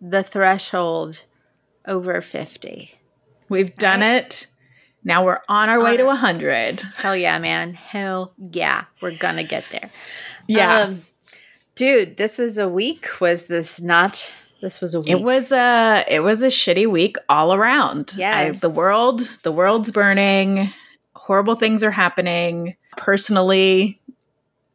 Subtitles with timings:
[0.00, 1.24] the threshold
[1.86, 2.92] over 50.
[3.48, 4.24] We've done right?
[4.24, 4.46] it.
[5.04, 6.80] Now we're on our way to 100.
[6.96, 7.74] Hell yeah, man.
[7.74, 8.86] Hell yeah.
[9.00, 9.88] We're going to get there.
[10.48, 10.80] Yeah.
[10.80, 11.02] Um,
[11.76, 13.20] dude, this was a week.
[13.20, 14.32] Was this not?
[14.60, 15.10] This was a week.
[15.10, 18.14] It was a it was a shitty week all around.
[18.16, 18.60] Yes.
[18.60, 20.72] the world, the world's burning.
[21.14, 22.74] Horrible things are happening.
[22.96, 24.00] Personally,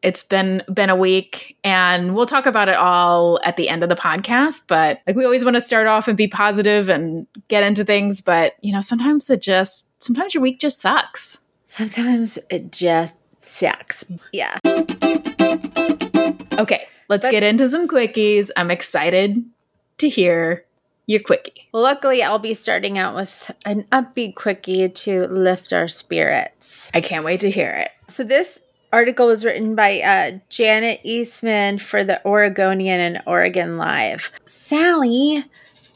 [0.02, 3.90] it's been been a week and we'll talk about it all at the end of
[3.90, 7.64] the podcast but like we always want to start off and be positive and get
[7.64, 11.42] into things but you know sometimes it just sometimes your week just sucks.
[11.68, 14.06] Sometimes it just sucks.
[14.32, 14.58] Yeah.
[16.58, 18.50] Okay let's, let's get into some quickies.
[18.56, 19.44] I'm excited
[20.00, 20.66] to hear
[21.06, 21.68] your quickie.
[21.72, 26.90] Well luckily i'll be starting out with an upbeat quickie to lift our spirits.
[26.94, 27.92] I can't wait to hear it.
[28.08, 28.62] So this
[28.92, 34.32] article was written by uh, Janet Eastman for the Oregonian and Oregon Live.
[34.46, 35.46] Sally,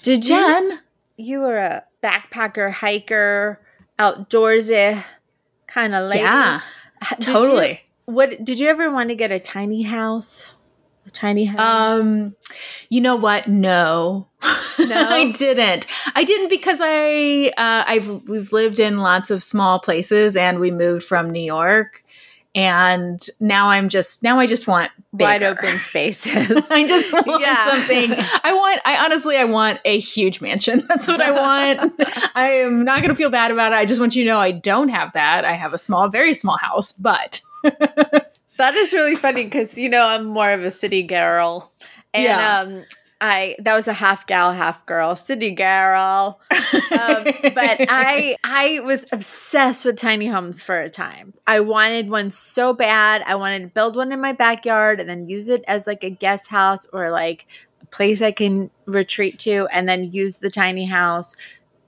[0.01, 0.81] did Jen,
[1.17, 3.59] you, you were a backpacker, hiker,
[3.99, 5.03] outdoorsy
[5.67, 6.23] kind of lady.
[6.23, 6.61] Yeah,
[7.19, 7.81] totally.
[8.07, 10.53] You, what did you ever want to get a tiny house?
[11.05, 11.59] A tiny house?
[11.59, 12.35] Um,
[12.89, 13.47] you know what?
[13.47, 14.27] No.
[14.77, 15.87] No, I didn't.
[16.15, 20.69] I didn't because I uh, I've we've lived in lots of small places and we
[20.69, 22.03] moved from New York
[22.55, 25.27] and now I'm just now I just want bigger.
[25.27, 26.65] wide open spaces.
[26.71, 27.69] I just want yeah.
[27.69, 28.13] something.
[28.43, 28.81] I want.
[28.85, 30.81] I honestly, I want a huge mansion.
[30.87, 31.93] That's what I want.
[32.33, 33.75] I am not going to feel bad about it.
[33.75, 35.43] I just want you to know I don't have that.
[35.43, 40.05] I have a small, very small house, but that is really funny because you know
[40.05, 41.73] I'm more of a city girl,
[42.13, 42.59] and yeah.
[42.59, 42.85] um,
[43.25, 46.39] I that was a half gal, half girl, city girl.
[46.51, 51.33] Um, but I I was obsessed with tiny homes for a time.
[51.47, 53.23] I wanted one so bad.
[53.25, 56.09] I wanted to build one in my backyard and then use it as like a
[56.09, 57.47] guest house or like
[57.81, 61.35] a place I can retreat to, and then use the tiny house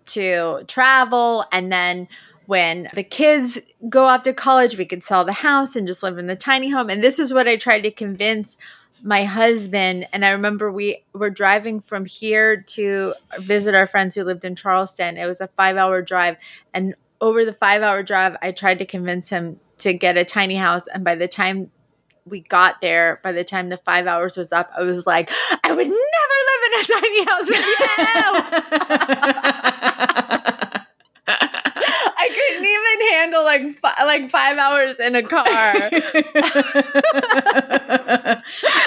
[0.08, 2.08] to travel and then
[2.48, 3.60] when the kids
[3.90, 6.70] go off to college, we could sell the house and just live in the tiny
[6.70, 6.90] home.
[6.90, 8.56] And this is what I tried to convince
[9.04, 14.24] my husband and I remember we were driving from here to visit our friends who
[14.24, 15.18] lived in Charleston.
[15.18, 16.38] It was a 5-hour drive
[16.74, 20.88] and over the 5-hour drive I tried to convince him to get a tiny house
[20.94, 21.72] and by the time
[22.26, 25.32] we got there, by the time the 5 hours was up, I was like,
[25.64, 25.94] I would never
[26.48, 27.66] live in a tiny house with
[30.32, 30.34] you.
[32.28, 35.44] I couldn't even handle like fi- like five hours in a car.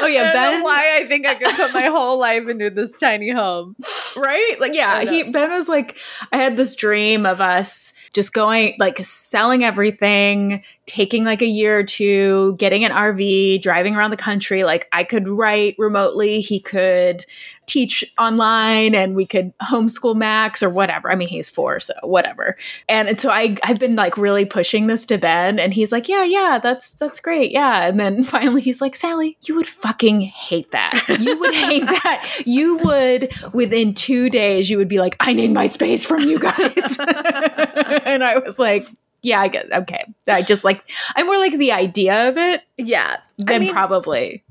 [0.03, 0.63] oh yeah, Ben.
[0.63, 3.77] why I think I could put my whole life into this tiny home,
[4.17, 4.57] right?
[4.61, 5.99] Like yeah, he Ben was like,
[6.33, 11.79] I had this dream of us just going like selling everything, taking like a year
[11.79, 14.65] or two, getting an RV, driving around the country.
[14.65, 17.25] Like I could write remotely, he could
[17.71, 21.11] teach online and we could homeschool Max or whatever.
[21.11, 22.57] I mean, he's four, so whatever.
[22.89, 26.09] And, and so I I've been like really pushing this to Ben and he's like,
[26.09, 27.53] Yeah, yeah, that's that's great.
[27.53, 27.87] Yeah.
[27.87, 31.19] And then finally he's like, Sally, you would fucking hate that.
[31.21, 32.43] You would hate that.
[32.45, 36.39] You would within two days, you would be like, I need my space from you
[36.39, 36.99] guys.
[36.99, 38.89] and I was like,
[39.23, 40.13] yeah, I guess okay.
[40.29, 40.83] I just like
[41.15, 42.63] I'm more like the idea of it.
[42.77, 43.19] Yeah.
[43.39, 44.43] Than I mean, probably.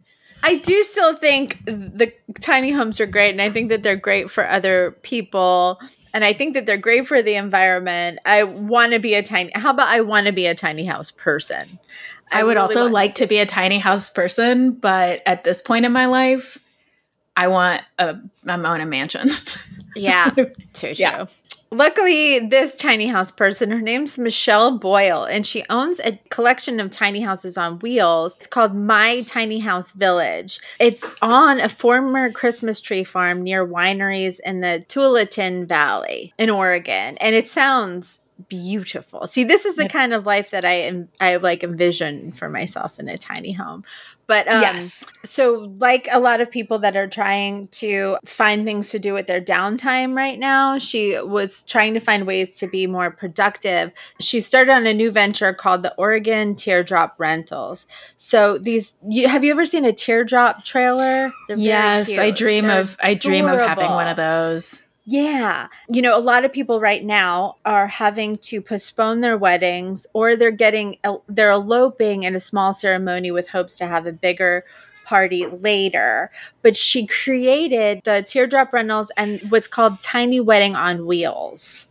[0.44, 4.32] I do still think the tiny homes are great and I think that they're great
[4.32, 5.80] for other people
[6.14, 8.20] and I think that they're great for the environment.
[8.26, 11.12] I want to be a tiny How about I want to be a tiny house
[11.12, 11.80] person?
[12.32, 13.24] I, I would really also like to.
[13.24, 16.58] to be a tiny house person, but at this point in my life,
[17.36, 18.18] I want a
[18.48, 19.30] I want a mansion.
[19.96, 20.94] yeah, true, true.
[20.96, 21.26] Yeah.
[21.72, 26.90] Luckily, this tiny house person, her name's Michelle Boyle, and she owns a collection of
[26.90, 28.38] tiny houses on wheels.
[28.38, 30.60] It's called My Tiny House Village.
[30.80, 37.18] It's on a former Christmas tree farm near wineries in the Tualatin Valley in Oregon.
[37.20, 39.28] And it sounds beautiful.
[39.28, 43.00] See, this is the kind of life that I am I like envision for myself
[43.00, 43.84] in a tiny home.
[44.30, 45.04] But um, yes.
[45.26, 49.26] So, like a lot of people that are trying to find things to do with
[49.26, 53.92] their downtime right now, she was trying to find ways to be more productive.
[54.22, 57.88] She started on a new venture called the Oregon Teardrop Rentals.
[58.18, 61.34] So, these you, have you ever seen a teardrop trailer?
[61.50, 64.84] yes, I dream They're of I dream of having one of those.
[65.12, 65.70] Yeah.
[65.88, 70.36] You know, a lot of people right now are having to postpone their weddings or
[70.36, 70.98] they're getting,
[71.28, 74.66] they're eloping in a small ceremony with hopes to have a bigger
[75.06, 76.30] party later.
[76.62, 81.89] But she created the teardrop rentals and what's called Tiny Wedding on Wheels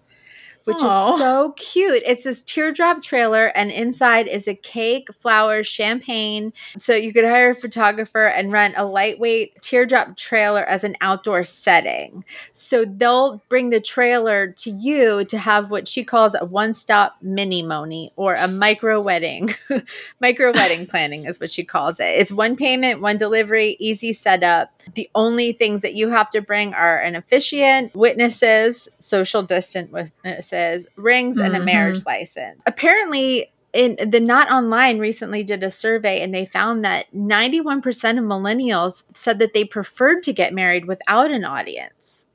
[0.68, 1.14] which Aww.
[1.14, 2.02] is so cute.
[2.04, 6.52] It's this teardrop trailer, and inside is a cake, flowers, champagne.
[6.76, 11.42] So you could hire a photographer and rent a lightweight teardrop trailer as an outdoor
[11.44, 12.22] setting.
[12.52, 17.16] So they'll bring the trailer to you to have what she calls a one stop
[17.24, 19.54] minimony or a micro wedding.
[20.20, 22.08] micro wedding planning is what she calls it.
[22.08, 24.70] It's one payment, one delivery, easy setup.
[24.92, 30.57] The only things that you have to bring are an officiant, witnesses, social distant witnesses
[30.96, 31.46] rings mm-hmm.
[31.46, 32.08] and a marriage mm-hmm.
[32.08, 32.62] license.
[32.66, 38.24] Apparently, in the Knot Online recently did a survey and they found that 91% of
[38.24, 42.26] millennials said that they preferred to get married without an audience.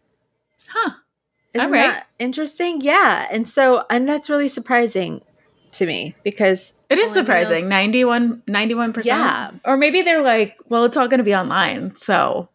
[0.67, 0.91] Huh.
[1.53, 1.87] Isn't right.
[1.87, 2.81] that interesting?
[2.81, 3.27] Yeah.
[3.29, 5.21] And so, and that's really surprising
[5.73, 10.95] to me because it is surprising 91 91% yeah or maybe they're like well it's
[10.95, 12.47] all going to be online so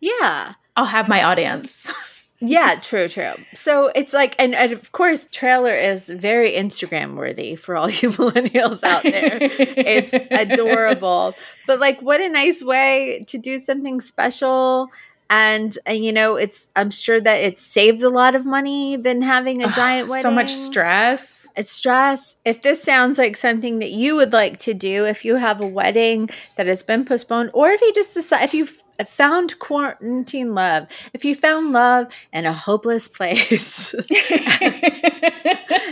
[0.00, 1.92] yeah i'll have my audience
[2.40, 3.32] Yeah, true, true.
[3.54, 8.10] So it's like, and, and, of course, trailer is very Instagram worthy for all you
[8.10, 9.38] millennials out there.
[9.40, 11.34] it's adorable,
[11.66, 14.90] but like, what a nice way to do something special.
[15.28, 19.22] And, and you know, it's I'm sure that it saves a lot of money than
[19.22, 20.22] having a giant wedding.
[20.22, 21.48] So much stress.
[21.56, 22.36] It's stress.
[22.44, 25.66] If this sounds like something that you would like to do, if you have a
[25.66, 28.68] wedding that has been postponed, or if you just decide, if you
[29.04, 33.94] found quarantine love, if you found love in a hopeless place,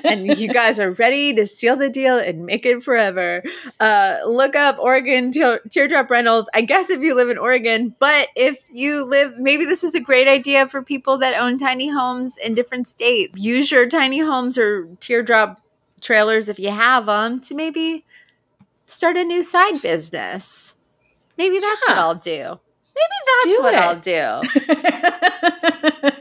[0.05, 3.43] and you guys are ready to seal the deal and make it forever,
[3.81, 6.49] uh, look up Oregon te- Teardrop Rentals.
[6.55, 10.01] I guess if you live in Oregon, but if you live, maybe this is a
[10.01, 13.41] great idea for people that own tiny homes in different states.
[13.41, 15.61] Use your tiny homes or teardrop
[16.01, 18.05] trailers if you have them to maybe
[18.87, 20.75] start a new side business.
[21.37, 21.95] Maybe that's yeah.
[21.95, 22.61] what I'll do.
[22.96, 23.81] Maybe that's do what it.
[23.81, 24.31] I'll do.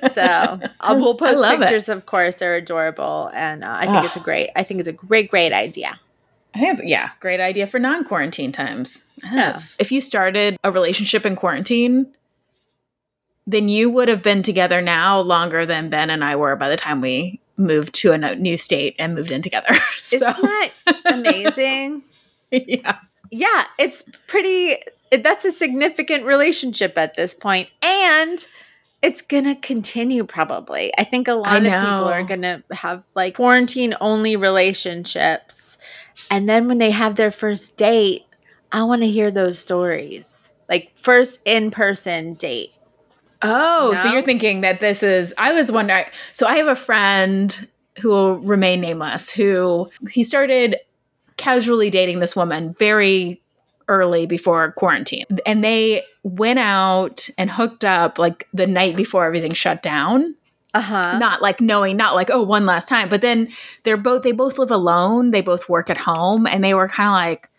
[0.13, 1.89] so uh, we'll post pictures.
[1.89, 1.97] It.
[1.97, 4.49] Of course, they're adorable, and uh, I think it's a great.
[4.55, 5.99] I think it's a great, great idea.
[6.55, 9.01] I think, yeah, great idea for non-quarantine times.
[9.23, 9.75] Yes.
[9.79, 12.13] If you started a relationship in quarantine,
[13.47, 16.77] then you would have been together now longer than Ben and I were by the
[16.77, 19.73] time we moved to a new state and moved in together.
[20.03, 20.15] so.
[20.15, 20.71] Isn't that
[21.05, 22.03] amazing?
[22.51, 22.99] yeah.
[23.31, 24.77] Yeah, it's pretty
[25.17, 28.47] that's a significant relationship at this point and
[29.01, 30.93] it's gonna continue probably.
[30.97, 35.77] I think a lot of people are gonna have like quarantine only relationships
[36.31, 38.25] and then when they have their first date
[38.71, 40.49] i want to hear those stories.
[40.69, 42.71] Like first in-person date.
[43.41, 44.01] Oh know?
[44.01, 47.67] so you're thinking that this is i was wondering so i have a friend
[47.99, 50.77] who will remain nameless who he started
[51.35, 53.42] casually dating this woman very
[53.87, 55.25] early before quarantine.
[55.45, 60.35] And they went out and hooked up like the night before everything shut down.
[60.73, 61.19] Uh-huh.
[61.19, 63.07] Not like knowing, not like, oh, one last time.
[63.07, 63.49] But then
[63.83, 65.29] they're both, they both live alone.
[65.29, 66.47] They both work at home.
[66.47, 67.49] And they were kind of like,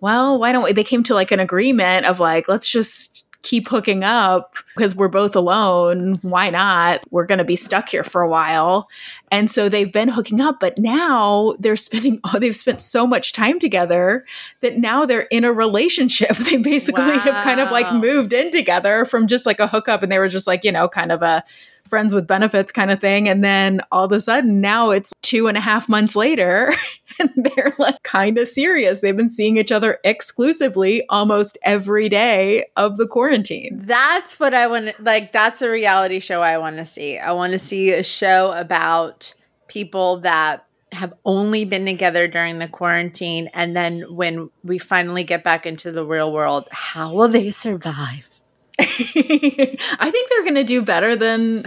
[0.00, 0.72] well, why don't we?
[0.72, 5.08] They came to like an agreement of like, let's just keep hooking up because we're
[5.08, 6.14] both alone.
[6.22, 7.02] Why not?
[7.10, 8.88] We're going to be stuck here for a while.
[9.30, 13.32] And so they've been hooking up, but now they're spending, oh, they've spent so much
[13.32, 14.24] time together
[14.60, 16.36] that now they're in a relationship.
[16.52, 17.18] They basically wow.
[17.20, 20.28] have kind of like moved in together from just like a hookup and they were
[20.28, 21.44] just like, you know, kind of a
[21.88, 23.28] friends with benefits kind of thing.
[23.28, 26.72] And then all of a sudden now it's two and a half months later
[27.18, 29.00] and they're like kind of serious.
[29.00, 33.80] They've been seeing each other exclusively almost every day of the quarantine.
[33.84, 35.32] That's what I want like.
[35.32, 37.18] That's a reality show I want to see.
[37.18, 39.34] I want to see a show about
[39.68, 43.48] people that have only been together during the quarantine.
[43.54, 48.28] And then when we finally get back into the real world, how will they survive?
[48.80, 51.64] I think they're going to do better than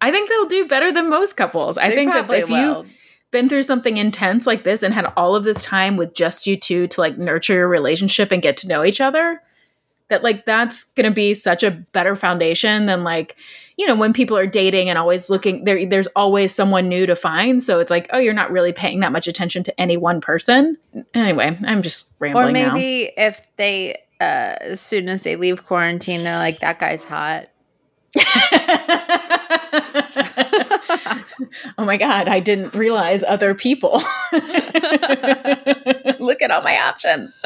[0.00, 1.76] I think they'll do better than most couples.
[1.76, 2.84] I they think that if will.
[2.84, 2.90] you
[3.30, 6.56] been through something intense like this and had all of this time with just you
[6.56, 9.42] two to like nurture your relationship and get to know each other,
[10.08, 13.36] that like that's going to be such a better foundation than like
[13.76, 17.16] you know when people are dating and always looking there there's always someone new to
[17.16, 20.20] find so it's like oh you're not really paying that much attention to any one
[20.20, 20.76] person
[21.14, 23.26] anyway i'm just rambling or maybe now.
[23.26, 27.48] if they uh as soon as they leave quarantine they're like that guy's hot.
[31.78, 33.92] Oh my god i didn't realize other people.
[36.20, 37.40] Look at all my options.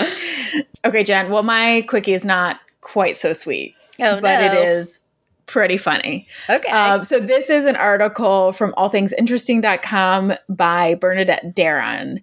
[0.84, 4.46] Okay jen well my quickie is not quite so sweet oh, but no.
[4.46, 5.02] it is
[5.46, 6.26] pretty funny.
[6.48, 6.70] Okay.
[6.70, 12.22] Um, so this is an article from allthingsinteresting.com by bernadette daron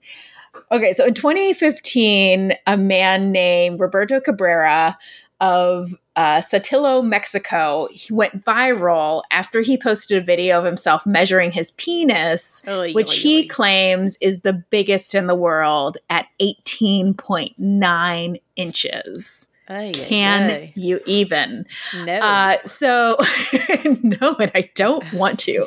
[0.72, 4.98] okay so in 2015 a man named roberto cabrera
[5.42, 7.88] of uh, Saltillo, Mexico.
[7.92, 13.18] He went viral after he posted a video of himself measuring his penis, oy, which
[13.18, 19.48] he claims is the biggest in the world at 18.9 inches.
[19.68, 21.66] Ay, Can ay, you even?
[22.04, 22.14] No.
[22.14, 23.18] Uh, so,
[24.04, 25.66] no, and I don't want to.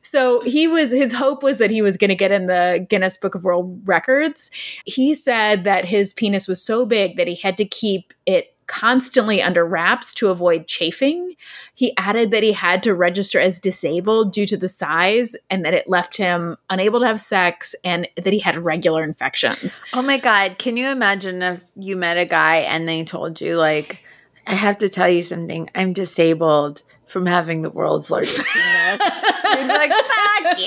[0.00, 3.16] so, he was, his hope was that he was going to get in the Guinness
[3.16, 4.50] Book of World Records.
[4.84, 9.42] He said that his penis was so big that he had to keep it constantly
[9.42, 11.36] under wraps to avoid chafing.
[11.74, 15.74] He added that he had to register as disabled due to the size and that
[15.74, 19.82] it left him unable to have sex and that he had regular infections.
[19.92, 20.56] Oh my God.
[20.56, 23.98] Can you imagine if you met a guy and they told you, like,
[24.46, 29.00] I have to tell you something, I'm disabled from having the world's largest penis?
[29.54, 30.58] You'd be like, fuck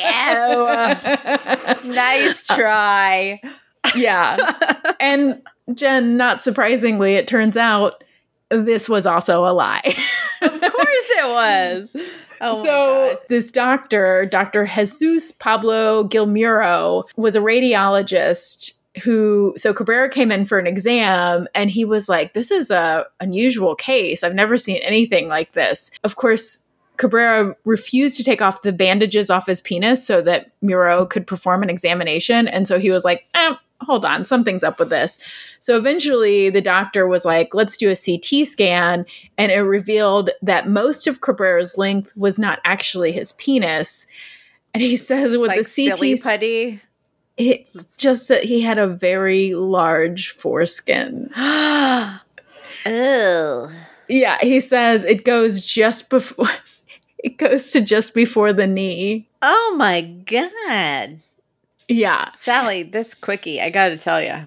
[1.83, 1.89] you.
[1.91, 3.41] nice try.
[3.95, 4.37] Yeah.
[4.99, 5.41] and
[5.73, 8.03] Jen, not surprisingly, it turns out
[8.49, 9.81] this was also a lie.
[10.41, 12.07] of course it was.
[12.41, 14.65] Oh so this doctor, Dr.
[14.65, 18.73] Jesus Pablo Gil Muro, was a radiologist
[19.03, 23.05] who so Cabrera came in for an exam and he was like, This is a
[23.19, 24.23] unusual case.
[24.23, 25.91] I've never seen anything like this.
[26.03, 26.65] Of course,
[26.97, 31.63] Cabrera refused to take off the bandages off his penis so that Muro could perform
[31.63, 32.47] an examination.
[32.47, 35.19] And so he was like, eh, hold on, something's up with this.
[35.59, 39.05] So eventually the doctor was like, let's do a CT scan.
[39.37, 44.07] And it revealed that most of Cabrera's length was not actually his penis.
[44.73, 46.81] And he says with like the CT silly putty.
[47.37, 51.29] It's just that he had a very large foreskin.
[51.35, 52.21] oh.
[54.07, 56.47] Yeah, he says it goes just before
[57.17, 59.27] it goes to just before the knee.
[59.41, 61.19] Oh my god.
[61.87, 62.29] Yeah.
[62.31, 64.31] Sally, this quickie, I got to tell you.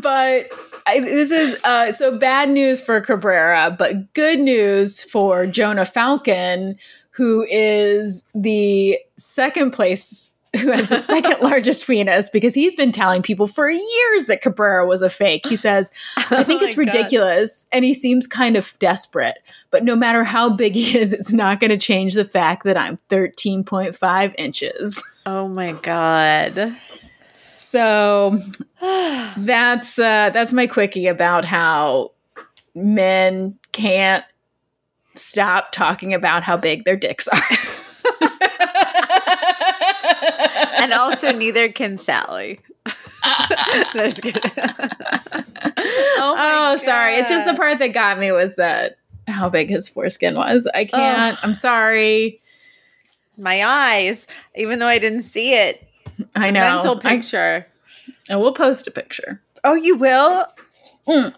[0.00, 0.48] but
[0.86, 6.76] I, this is uh, so bad news for Cabrera, but good news for Jonah Falcon,
[7.10, 13.22] who is the second place who has the second largest penis because he's been telling
[13.22, 15.46] people for years that Cabrera was a fake.
[15.46, 17.64] He says, I think oh it's ridiculous.
[17.64, 17.76] God.
[17.76, 19.38] And he seems kind of desperate.
[19.70, 22.76] But no matter how big he is, it's not going to change the fact that
[22.76, 25.02] I'm 13.5 inches.
[25.26, 26.76] Oh my God.
[27.56, 28.40] So
[28.80, 32.12] that's uh, that's my quickie about how
[32.74, 34.24] men can't
[35.16, 37.40] stop talking about how big their dicks are.
[40.74, 42.60] and also neither can Sally.
[42.86, 43.54] oh,
[46.36, 47.16] oh sorry.
[47.16, 50.68] It's just the part that got me was that how big his foreskin was.
[50.74, 51.42] I can't.
[51.42, 52.40] I'm sorry.
[53.36, 55.88] My eyes, even though I didn't see it.
[56.36, 56.60] I know.
[56.60, 57.66] Mental picture.
[57.66, 59.40] I, and we'll post a picture.
[59.64, 60.46] Oh, you will?
[61.08, 61.34] Mm.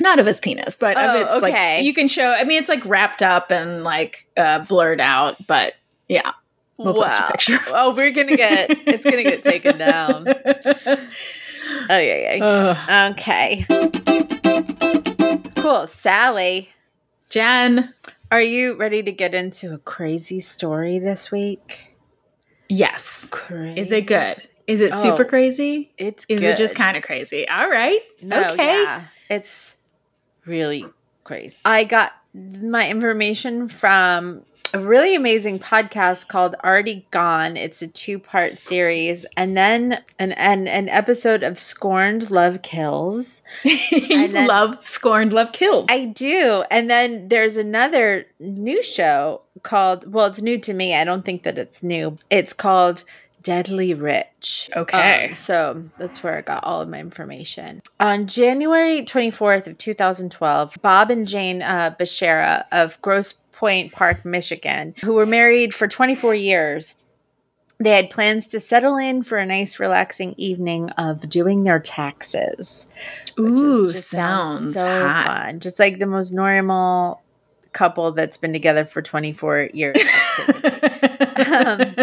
[0.00, 1.76] Not of his penis, but oh, of its okay.
[1.76, 2.30] like you can show.
[2.30, 5.74] I mean, it's like wrapped up and like uh, blurred out, but
[6.08, 6.32] yeah.
[6.78, 7.02] We'll wow.
[7.02, 7.58] post a picture.
[7.68, 10.26] oh, we're gonna get it's gonna get taken down.
[11.90, 13.08] Oh yeah, yeah.
[13.10, 13.66] Okay.
[15.56, 16.70] Cool, Sally.
[17.28, 17.92] Jen,
[18.30, 21.94] are you ready to get into a crazy story this week?
[22.70, 23.28] Yes.
[23.30, 23.80] Crazy.
[23.80, 24.48] Is it good?
[24.66, 25.92] Is it oh, super crazy?
[25.98, 26.50] It's Is good.
[26.50, 27.48] it just kind of crazy?
[27.48, 28.00] All right.
[28.22, 28.82] No, okay.
[28.82, 29.04] Yeah.
[29.28, 29.76] It's
[30.46, 30.86] really
[31.24, 31.56] crazy.
[31.64, 34.42] I got my information from
[34.72, 37.56] a really amazing podcast called Already Gone.
[37.56, 43.42] It's a two part series, and then an, an an episode of Scorned Love Kills.
[43.64, 45.86] you then, love Scorned Love Kills.
[45.88, 46.64] I do.
[46.70, 50.12] And then there's another new show called.
[50.12, 50.94] Well, it's new to me.
[50.94, 52.16] I don't think that it's new.
[52.30, 53.04] It's called
[53.42, 54.70] Deadly Rich.
[54.76, 55.28] Okay.
[55.28, 57.82] Um, so that's where I got all of my information.
[57.98, 64.94] On January 24th of 2012, Bob and Jane uh, Bashara of Grosse Pointe Park, Michigan,
[65.02, 66.94] who were married for 24 years.
[67.80, 72.86] they had plans to settle in for a nice, relaxing evening of doing their taxes.
[73.36, 75.26] Ooh, sounds, sounds so hot.
[75.26, 75.60] fun.
[75.60, 77.20] Just like the most normal
[77.72, 79.96] couple that's been together for 24 years.
[81.36, 81.94] um,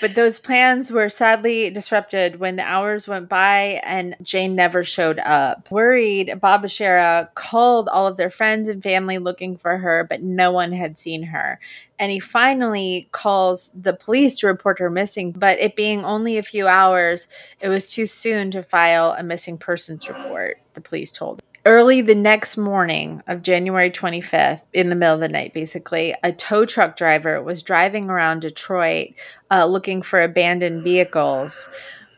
[0.00, 5.18] but those plans were sadly disrupted when the hours went by and Jane never showed
[5.18, 5.70] up.
[5.70, 10.52] Worried, Bob Bashara called all of their friends and family looking for her, but no
[10.52, 11.60] one had seen her.
[11.98, 16.42] And he finally calls the police to report her missing, but it being only a
[16.42, 17.28] few hours,
[17.60, 22.14] it was too soon to file a missing persons report, the police told early the
[22.14, 26.96] next morning of January 25th, in the middle of the night, basically, a tow truck
[26.96, 29.14] driver was driving around Detroit
[29.50, 31.68] uh, looking for abandoned vehicles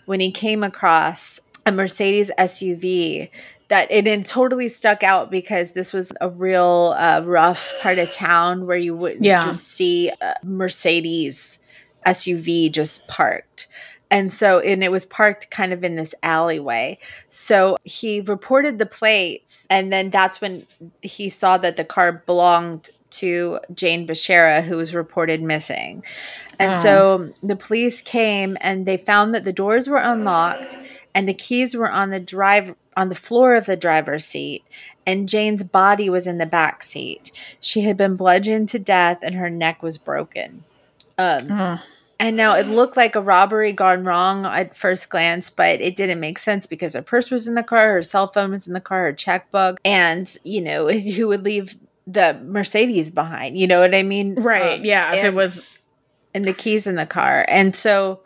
[0.06, 3.30] when he came across a Mercedes SUV
[3.68, 8.11] that it had totally stuck out because this was a real uh, rough part of
[8.11, 9.44] town where you wouldn't yeah.
[9.44, 11.58] just see a Mercedes
[12.04, 13.68] SUV just parked.
[14.12, 16.99] And so, and it was parked kind of in this alleyway.
[17.28, 20.66] So he reported the plates, and then that's when
[21.00, 26.04] he saw that the car belonged to Jane Bashara, who was reported missing.
[26.59, 26.78] And oh.
[26.78, 30.76] so the police came and they found that the doors were unlocked
[31.14, 34.64] and the keys were on the drive on the floor of the driver's seat
[35.07, 37.33] and Jane's body was in the back seat.
[37.61, 40.64] She had been bludgeoned to death and her neck was broken.
[41.19, 41.83] Um, oh.
[42.19, 46.21] And now it looked like a robbery gone wrong at first glance, but it didn't
[46.21, 48.81] make sense because her purse was in the car, her cell phone was in the
[48.81, 51.76] car, her checkbook, and you know who would leave
[52.07, 53.59] the Mercedes behind?
[53.59, 54.35] You know what I mean?
[54.35, 54.81] Right.
[54.81, 55.12] Um, yeah.
[55.14, 55.66] If it was,
[56.35, 58.21] and the keys in the car, and so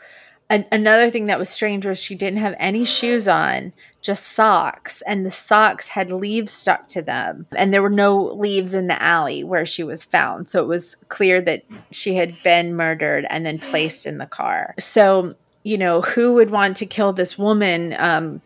[0.48, 3.72] an- another thing that was strange was she didn't have any shoes on
[4.06, 7.46] just socks, and the socks had leaves stuck to them.
[7.56, 10.48] And there were no leaves in the alley where she was found.
[10.48, 14.76] So it was clear that she had been murdered and then placed in the car.
[14.78, 15.34] So,
[15.64, 18.40] you know, who would want to kill this woman, um,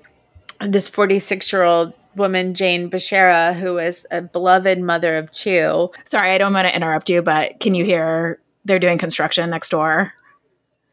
[0.66, 5.90] this 46 year old woman, Jane Bashara, who was a beloved mother of two?
[6.04, 9.69] Sorry, I don't want to interrupt you, but can you hear they're doing construction next
[9.69, 10.14] door?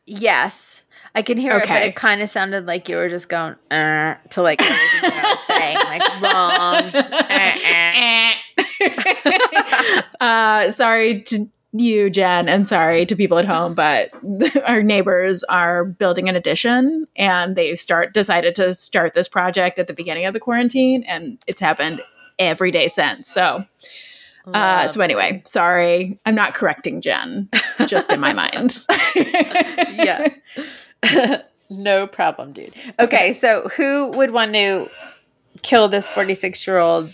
[0.05, 0.76] Yes.
[1.17, 1.63] I can hear okay.
[1.63, 5.11] it, but it kind of sounded like you were just going uh, to like everything
[5.15, 6.91] I was saying, like wrong.
[10.21, 14.11] uh, sorry to you, Jen, and sorry to people at home, but
[14.67, 19.87] our neighbors are building an addition, and they start decided to start this project at
[19.87, 22.03] the beginning of the quarantine, and it's happened
[22.37, 23.27] every day since.
[23.27, 23.65] So.
[24.53, 27.49] Uh, so anyway, sorry, I'm not correcting Jen,
[27.85, 28.79] just in my mind.
[29.13, 30.29] yeah.
[31.69, 32.73] no problem, dude.
[32.99, 34.89] Okay, so who would want to
[35.63, 37.13] kill this 46 year old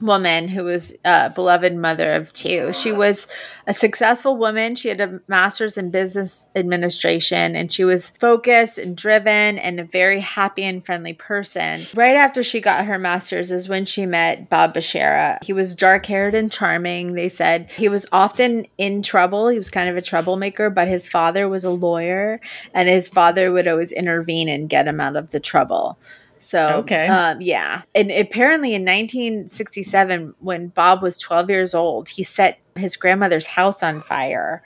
[0.00, 2.72] woman who was a beloved mother of two.
[2.72, 3.26] She was
[3.66, 4.74] a successful woman.
[4.74, 9.84] She had a master's in business administration and she was focused and driven and a
[9.84, 11.86] very happy and friendly person.
[11.94, 15.42] Right after she got her master's is when she met Bob Bashara.
[15.44, 17.14] He was dark haired and charming.
[17.14, 19.48] They said he was often in trouble.
[19.48, 22.40] He was kind of a troublemaker, but his father was a lawyer
[22.74, 25.98] and his father would always intervene and get him out of the trouble.
[26.40, 27.06] So, okay.
[27.06, 27.82] Um, yeah.
[27.94, 33.82] And apparently in 1967, when Bob was 12 years old, he set his grandmother's house
[33.82, 34.62] on fire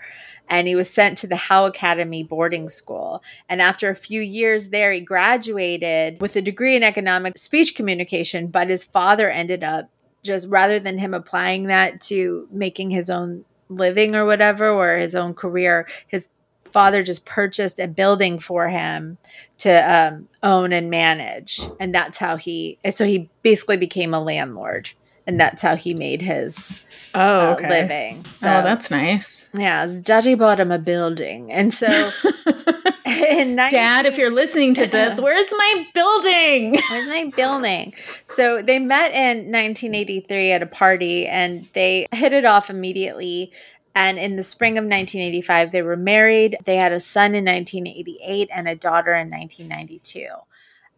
[0.49, 3.23] and he was sent to the Howe Academy boarding school.
[3.49, 8.49] And after a few years there, he graduated with a degree in economic speech communication,
[8.49, 9.91] but his father ended up
[10.23, 15.15] just rather than him applying that to making his own living or whatever or his
[15.15, 16.29] own career, his
[16.75, 19.17] father just purchased a building for him
[19.59, 22.79] to um, own and manage, and that's how he.
[22.91, 24.91] So he basically became a landlord,
[25.25, 26.79] and that's how he made his
[27.15, 27.67] oh okay.
[27.67, 28.25] uh, living.
[28.25, 29.49] So, oh, that's nice.
[29.55, 32.11] Yeah, his daddy bought him a building, and so.
[33.57, 36.79] 19- Dad, if you're listening to this, where's my building?
[36.91, 37.95] Where's my building?
[38.35, 43.53] So they met in 1983 at a party and they hit it off immediately.
[43.95, 46.57] And in the spring of 1985, they were married.
[46.65, 50.27] They had a son in 1988 and a daughter in 1992.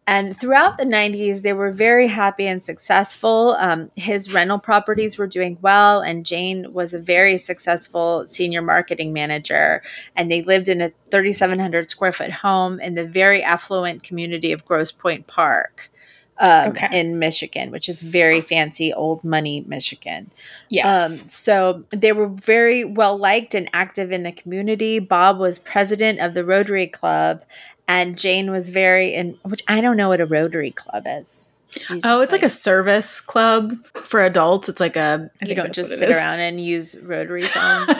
[0.09, 3.57] And throughout the 90s, they were very happy and successful.
[3.59, 9.11] Um, his rental properties were doing well, and Jane was a very successful senior marketing
[9.11, 9.83] manager.
[10.15, 14.63] And they lived in a 3,700 square foot home in the very affluent community of
[14.63, 15.91] Grosse Pointe Park
[16.39, 16.87] um, okay.
[16.91, 20.31] in Michigan, which is very fancy old money Michigan.
[20.69, 21.11] Yes.
[21.11, 24.99] Um, so they were very well liked and active in the community.
[24.99, 27.43] Bob was president of the Rotary Club,
[27.87, 31.55] and Jane was very in which I don't know what a Rotary Club is.
[32.03, 34.69] Oh, it's like, like, a service club for adults.
[34.69, 36.15] It's like a you don't just sit is.
[36.15, 37.87] around and use rotary phones.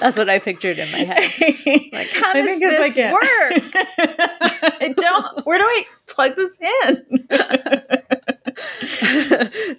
[0.10, 1.30] That's what I pictured in my head.
[1.92, 3.22] Like, how does this like, work?
[4.80, 5.44] I don't.
[5.46, 7.04] Where do I plug this in?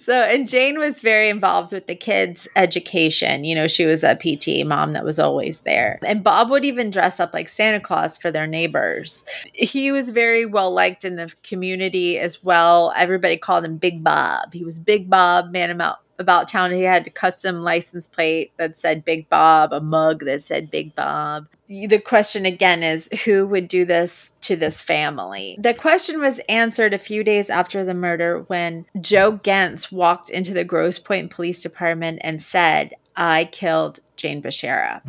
[0.00, 3.44] so, and Jane was very involved with the kids' education.
[3.44, 5.98] You know, she was a PT mom that was always there.
[6.04, 9.24] And Bob would even dress up like Santa Claus for their neighbors.
[9.52, 12.92] He was very well liked in the community as well.
[12.96, 14.52] Everybody called him Big Bob.
[14.52, 16.72] He was Big Bob, man about about town.
[16.72, 20.94] He had a custom license plate that said Big Bob, a mug that said Big
[20.94, 25.56] Bob the question again is who would do this to this family?
[25.58, 30.52] The question was answered a few days after the murder when Joe Gentz walked into
[30.52, 35.00] the Grosse Pointe Police Department and said, I killed Jane Bashara.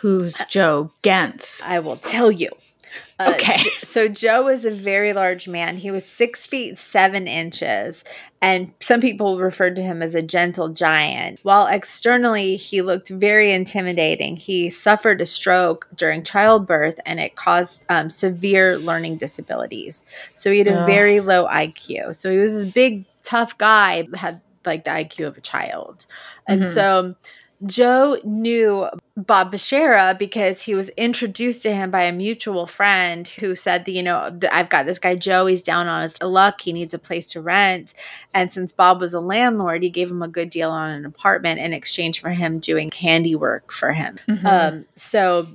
[0.00, 1.62] Who's Joe Gentz?
[1.64, 2.50] I will tell you.
[3.18, 3.58] Uh, okay.
[3.84, 5.76] So Joe was a very large man.
[5.76, 8.04] He was six feet seven inches,
[8.40, 11.38] and some people referred to him as a gentle giant.
[11.42, 17.84] While externally he looked very intimidating, he suffered a stroke during childbirth, and it caused
[17.88, 20.04] um, severe learning disabilities.
[20.34, 22.16] So he had a very low IQ.
[22.16, 26.06] So he was this big, tough guy, had like the IQ of a child,
[26.48, 26.72] and mm-hmm.
[26.72, 27.14] so
[27.64, 33.54] Joe knew Bob Bashara because he was introduced to him by a mutual friend who
[33.54, 36.72] said that, you know, I've got this guy Joe, he's down on his luck, he
[36.72, 37.94] needs a place to rent.
[38.34, 41.60] And since Bob was a landlord, he gave him a good deal on an apartment
[41.60, 44.18] in exchange for him doing handiwork for him.
[44.28, 44.46] Mm-hmm.
[44.46, 45.48] Um, so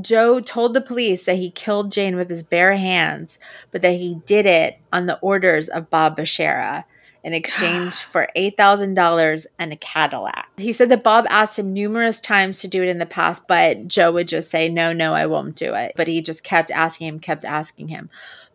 [0.00, 3.38] Joe told the police that he killed Jane with his bare hands,
[3.72, 6.84] but that he did it on the orders of Bob Bashara
[7.24, 10.48] in exchange for $8,000 and a Cadillac.
[10.56, 13.88] He said that Bob asked him numerous times to do it in the past, but
[13.88, 15.92] Joe would just say, No, no, I won't do it.
[15.96, 18.10] But he just kept asking him, kept asking him.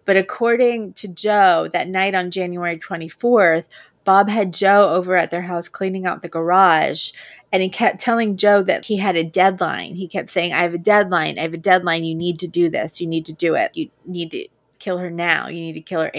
[0.06, 3.68] But according to Joe, that night on January 24th,
[4.08, 7.12] Bob had Joe over at their house cleaning out the garage.
[7.52, 9.96] And he kept telling Joe that he had a deadline.
[9.96, 11.38] He kept saying, I have a deadline.
[11.38, 12.06] I have a deadline.
[12.06, 13.02] You need to do this.
[13.02, 13.76] You need to do it.
[13.76, 14.48] You need to
[14.80, 15.50] kill her now.
[15.50, 16.12] You need to kill her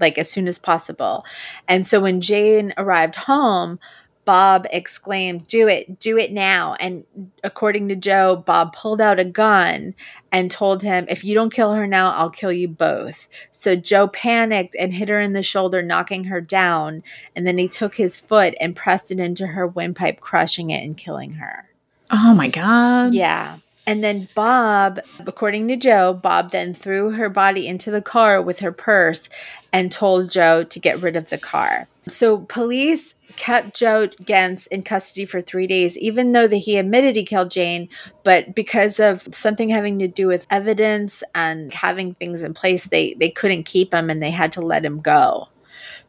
[0.00, 1.24] like as soon as possible.
[1.68, 3.78] And so when Jane arrived home,
[4.24, 6.74] Bob exclaimed, Do it, do it now.
[6.74, 7.04] And
[7.42, 9.94] according to Joe, Bob pulled out a gun
[10.30, 13.28] and told him, If you don't kill her now, I'll kill you both.
[13.50, 17.02] So Joe panicked and hit her in the shoulder, knocking her down.
[17.34, 20.96] And then he took his foot and pressed it into her windpipe, crushing it and
[20.96, 21.68] killing her.
[22.10, 23.14] Oh my God.
[23.14, 23.58] Yeah.
[23.90, 28.60] And then Bob, according to Joe, Bob then threw her body into the car with
[28.60, 29.28] her purse
[29.72, 31.88] and told Joe to get rid of the car.
[32.06, 37.16] So police kept Joe Gentz in custody for three days, even though that he admitted
[37.16, 37.88] he killed Jane,
[38.22, 43.14] but because of something having to do with evidence and having things in place, they
[43.14, 45.48] they couldn't keep him and they had to let him go.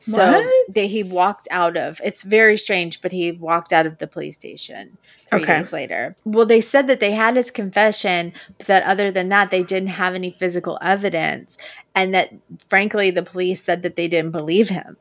[0.02, 2.02] So they, he walked out of.
[2.04, 4.98] It's very strange, but he walked out of the police station
[5.30, 5.58] three okay.
[5.60, 6.16] days later.
[6.26, 9.90] Well, they said that they had his confession, but that other than that, they didn't
[9.90, 11.58] have any physical evidence,
[11.94, 12.34] and that
[12.68, 14.98] frankly, the police said that they didn't believe him.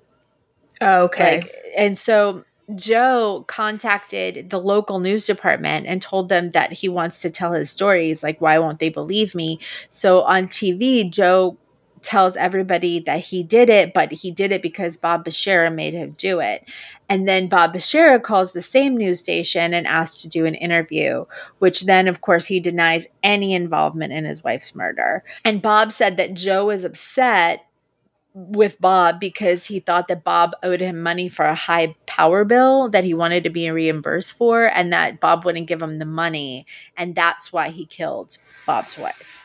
[0.83, 1.41] Oh, okay.
[1.41, 7.21] Like, and so Joe contacted the local news department and told them that he wants
[7.23, 8.23] to tell his stories.
[8.23, 9.59] Like, why won't they believe me?
[9.89, 11.57] So on TV, Joe
[12.03, 16.15] tells everybody that he did it, but he did it because Bob Bashara made him
[16.17, 16.69] do it.
[17.09, 21.25] And then Bob Bashara calls the same news station and asks to do an interview,
[21.59, 25.25] which then, of course, he denies any involvement in his wife's murder.
[25.45, 27.67] And Bob said that Joe was upset
[28.33, 32.89] with Bob because he thought that Bob owed him money for a high power bill
[32.91, 36.65] that he wanted to be reimbursed for, and that Bob wouldn't give him the money.
[36.97, 39.45] And that's why he killed Bob's wife.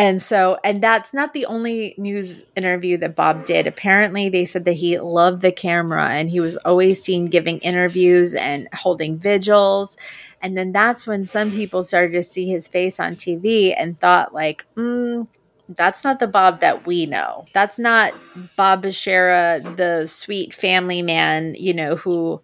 [0.00, 3.66] And so, and that's not the only news interview that Bob did.
[3.66, 8.34] Apparently, they said that he loved the camera and he was always seen giving interviews
[8.34, 9.98] and holding vigils.
[10.40, 14.32] And then that's when some people started to see his face on TV and thought,
[14.32, 15.28] like, mm,
[15.68, 17.44] that's not the Bob that we know.
[17.52, 18.14] That's not
[18.56, 22.40] Bob Bashara, the sweet family man, you know, who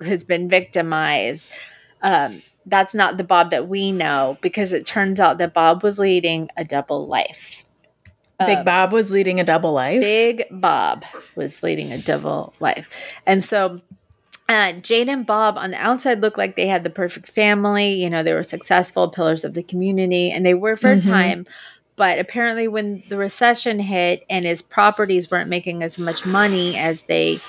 [0.00, 1.52] has been victimized.
[2.02, 5.98] Um, that's not the Bob that we know because it turns out that Bob was
[5.98, 7.64] leading a double life.
[8.38, 10.00] Big um, Bob was leading a double life.
[10.00, 11.04] Big Bob
[11.36, 12.88] was leading a double life.
[13.24, 13.80] And so
[14.48, 17.94] uh, Jane and Bob on the outside looked like they had the perfect family.
[17.94, 21.08] You know, they were successful pillars of the community, and they were for mm-hmm.
[21.08, 21.46] a time.
[21.96, 27.04] But apparently, when the recession hit and his properties weren't making as much money as
[27.04, 27.40] they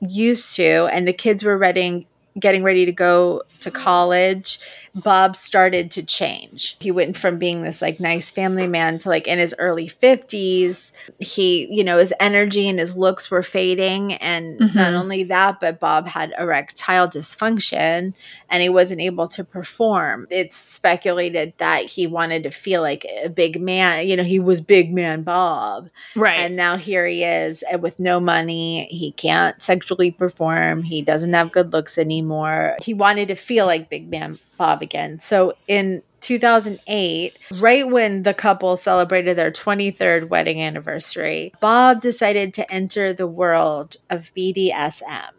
[0.00, 2.06] used to, and the kids were ready,
[2.38, 4.58] getting ready to go to college,
[4.94, 6.76] Bob started to change.
[6.78, 10.92] He went from being this like nice family man to like in his early 50s,
[11.18, 14.14] he, you know, his energy and his looks were fading.
[14.14, 14.76] And mm-hmm.
[14.76, 18.12] not only that, but Bob had erectile dysfunction
[18.50, 20.26] and he wasn't able to perform.
[20.28, 24.60] It's speculated that he wanted to feel like a big man, you know, he was
[24.60, 25.88] big man Bob.
[26.14, 26.40] Right.
[26.40, 28.88] And now here he is with no money.
[28.90, 30.82] He can't sexually perform.
[30.82, 32.76] He doesn't have good looks anymore.
[32.82, 35.20] He wanted to feel like big man Bob again.
[35.20, 42.72] So in 2008, right when the couple celebrated their 23rd wedding anniversary, Bob decided to
[42.72, 45.30] enter the world of BDSM.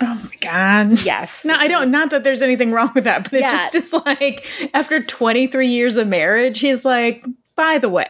[0.00, 1.04] Oh my god.
[1.04, 1.44] Yes.
[1.44, 3.68] No, I don't not that there's anything wrong with that, but it's yeah.
[3.70, 8.08] just, just like after 23 years of marriage, he's like, by the way.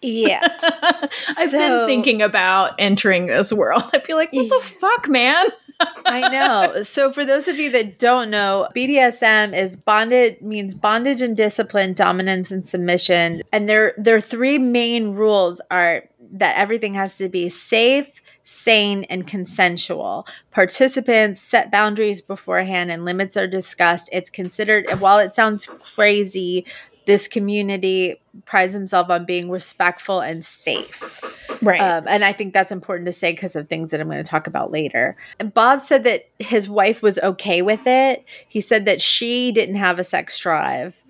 [0.00, 0.40] Yeah.
[1.36, 3.82] I've so, been thinking about entering this world.
[3.92, 4.56] I'd be like, what yeah.
[4.56, 5.46] the fuck, man?
[5.80, 6.82] I know.
[6.82, 11.92] So for those of you that don't know, BDSM is bondage means bondage and discipline,
[11.92, 13.42] dominance and submission.
[13.52, 18.10] And their their three main rules are that everything has to be safe,
[18.44, 20.26] sane, and consensual.
[20.50, 24.08] Participants set boundaries beforehand and limits are discussed.
[24.12, 26.66] It's considered while it sounds crazy,
[27.08, 31.22] this community prides himself on being respectful and safe.
[31.62, 31.80] Right.
[31.80, 34.30] Um, and I think that's important to say because of things that I'm going to
[34.30, 35.16] talk about later.
[35.38, 38.26] And Bob said that his wife was okay with it.
[38.46, 41.02] He said that she didn't have a sex drive.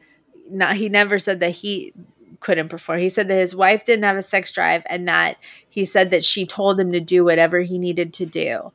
[0.49, 1.93] Not, he never said that he
[2.39, 3.01] couldn't perform.
[3.01, 5.37] He said that his wife didn't have a sex drive and that
[5.69, 8.71] he said that she told him to do whatever he needed to do.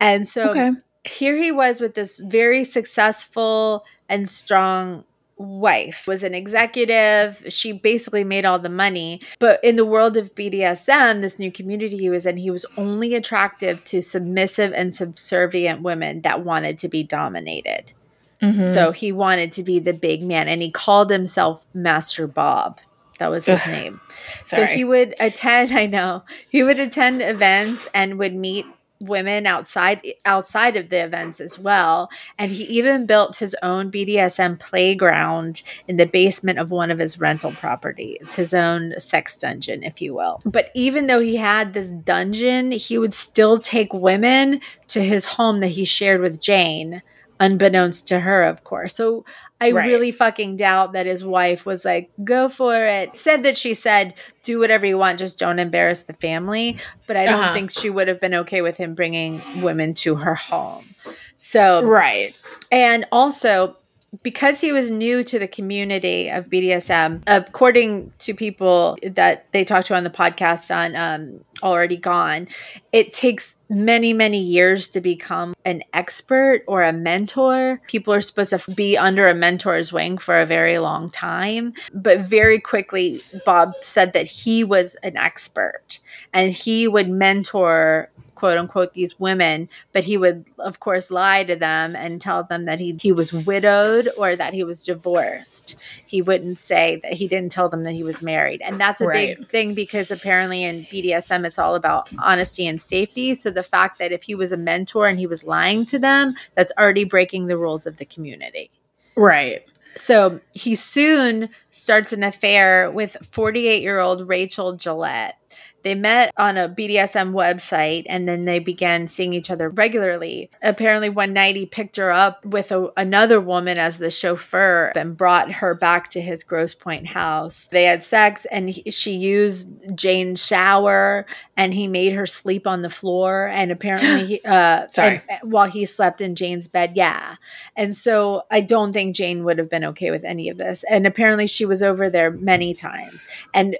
[0.00, 0.72] And so okay.
[1.04, 5.04] here he was with this very successful and strong
[5.36, 7.44] wife was an executive.
[7.48, 9.20] She basically made all the money.
[9.38, 13.14] But in the world of BDSM, this new community he was in, he was only
[13.14, 17.92] attractive to submissive and subservient women that wanted to be dominated.
[18.40, 18.72] Mm-hmm.
[18.72, 22.80] So he wanted to be the big man and he called himself Master Bob.
[23.18, 24.00] That was his name.
[24.44, 28.66] So he would attend, I know, he would attend events and would meet
[29.08, 32.10] women outside outside of the events as well.
[32.38, 37.20] And he even built his own BDSM playground in the basement of one of his
[37.20, 40.40] rental properties his own sex dungeon if you will.
[40.44, 45.60] But even though he had this dungeon he would still take women to his home
[45.60, 47.02] that he shared with Jane
[47.40, 49.24] unbeknownst to her of course so
[49.60, 49.86] I right.
[49.86, 53.16] really fucking doubt that his wife was like, go for it.
[53.16, 56.76] Said that she said, do whatever you want, just don't embarrass the family.
[57.06, 57.54] But I don't uh-huh.
[57.54, 60.94] think she would have been okay with him bringing women to her home.
[61.36, 62.34] So, right.
[62.70, 63.76] And also,
[64.22, 69.88] because he was new to the community of BDSM, according to people that they talked
[69.88, 72.48] to on the podcast on um, Already Gone,
[72.92, 77.80] it takes many, many years to become an expert or a mentor.
[77.86, 81.72] People are supposed to be under a mentor's wing for a very long time.
[81.92, 86.00] But very quickly, Bob said that he was an expert
[86.32, 91.56] and he would mentor quote unquote these women, but he would of course lie to
[91.56, 95.76] them and tell them that he he was widowed or that he was divorced.
[96.06, 98.60] He wouldn't say that he didn't tell them that he was married.
[98.62, 99.38] And that's a right.
[99.38, 103.34] big thing because apparently in BDSM it's all about honesty and safety.
[103.34, 106.34] So the fact that if he was a mentor and he was lying to them,
[106.54, 108.70] that's already breaking the rules of the community.
[109.16, 109.64] Right.
[109.96, 115.38] So he soon starts an affair with 48 year old Rachel Gillette.
[115.84, 120.50] They met on a BDSM website and then they began seeing each other regularly.
[120.62, 125.14] Apparently, one night he picked her up with a, another woman as the chauffeur and
[125.14, 127.66] brought her back to his Grosse Pointe house.
[127.66, 132.80] They had sex and he, she used Jane's shower and he made her sleep on
[132.80, 133.48] the floor.
[133.48, 135.20] And apparently, he, uh, Sorry.
[135.28, 137.36] And, while he slept in Jane's bed, yeah.
[137.76, 140.82] And so I don't think Jane would have been okay with any of this.
[140.88, 143.28] And apparently, she was over there many times.
[143.52, 143.76] And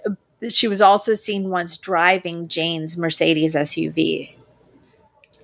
[0.51, 4.35] she was also seen once driving Jane's Mercedes SUV.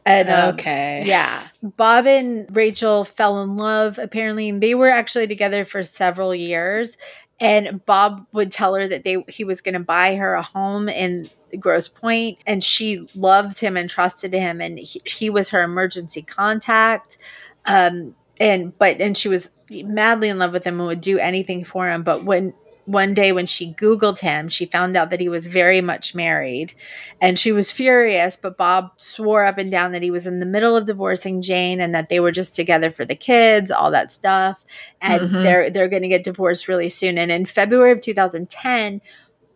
[0.06, 1.02] And, um, okay.
[1.06, 1.46] Yeah.
[1.62, 3.98] Bob and Rachel fell in love.
[3.98, 6.96] Apparently, they were actually together for several years.
[7.38, 10.90] And Bob would tell her that they he was going to buy her a home
[10.90, 15.62] in Grosse Pointe, and she loved him and trusted him, and he, he was her
[15.62, 17.16] emergency contact.
[17.64, 21.64] Um, and but and she was madly in love with him and would do anything
[21.64, 22.02] for him.
[22.02, 22.52] But when
[22.90, 26.74] one day when she Googled him, she found out that he was very much married
[27.20, 28.34] and she was furious.
[28.34, 31.80] But Bob swore up and down that he was in the middle of divorcing Jane
[31.80, 34.64] and that they were just together for the kids, all that stuff.
[35.00, 35.42] And mm-hmm.
[35.42, 37.16] they're, they're going to get divorced really soon.
[37.16, 39.00] And in February of 2010,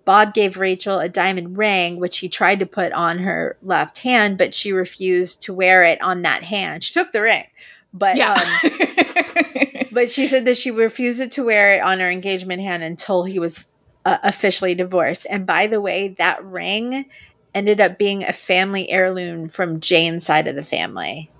[0.04, 4.38] Bob gave Rachel a diamond ring, which he tried to put on her left hand,
[4.38, 6.84] but she refused to wear it on that hand.
[6.84, 7.46] She took the ring,
[7.92, 8.34] but yeah.
[8.62, 8.96] um,
[9.94, 13.38] but she said that she refused to wear it on her engagement hand until he
[13.38, 13.64] was
[14.04, 15.26] uh, officially divorced.
[15.30, 17.06] And by the way, that ring
[17.54, 21.30] ended up being a family heirloom from Jane's side of the family.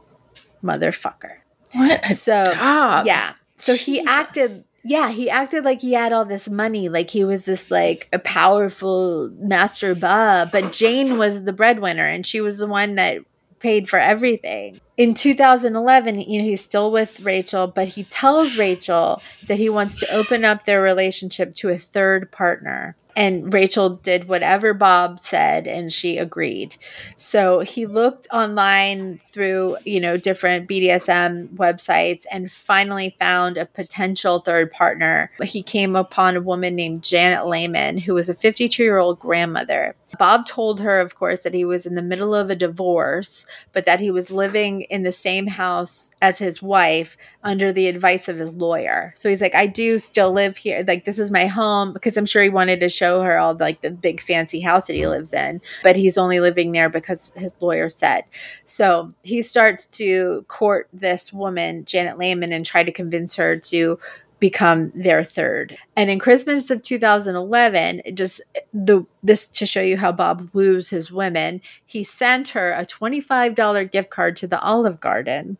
[0.63, 1.39] Motherfucker.
[1.73, 2.11] What?
[2.11, 3.07] so dog.
[3.07, 3.35] yeah.
[3.57, 7.47] So he acted yeah, he acted like he had all this money, like he was
[7.47, 10.49] this like a powerful master ba.
[10.53, 13.19] But Jane was the breadwinner, and she was the one that
[13.65, 14.79] paid for everything.
[14.99, 19.99] In 2011, you know, he's still with Rachel, but he tells Rachel that he wants
[20.01, 25.67] to open up their relationship to a third partner and Rachel did whatever Bob said
[25.67, 26.77] and she agreed.
[27.17, 34.41] So he looked online through, you know, different BDSM websites and finally found a potential
[34.41, 35.31] third partner.
[35.43, 39.95] He came upon a woman named Janet Lehman, who was a 52 year old grandmother.
[40.19, 43.85] Bob told her, of course, that he was in the middle of a divorce, but
[43.85, 48.39] that he was living in the same house as his wife under the advice of
[48.39, 49.13] his lawyer.
[49.17, 50.85] So he's like, I do still live here.
[50.87, 53.55] Like, this is my home because I'm sure he wanted to show show her all
[53.55, 57.33] like the big fancy house that he lives in, but he's only living there because
[57.37, 58.25] his lawyer said.
[58.65, 63.99] So he starts to court this woman, Janet Lehman, and try to convince her to
[64.41, 65.79] become their third.
[65.97, 68.41] And in Christmas of 2011, just
[68.73, 73.91] the this to show you how Bob woos his women, he sent her a $25
[73.91, 75.57] gift card to the Olive Garden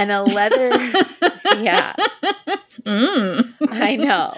[0.00, 0.70] and a leather
[1.58, 1.94] yeah.
[2.86, 3.54] Mm.
[3.70, 4.34] i know.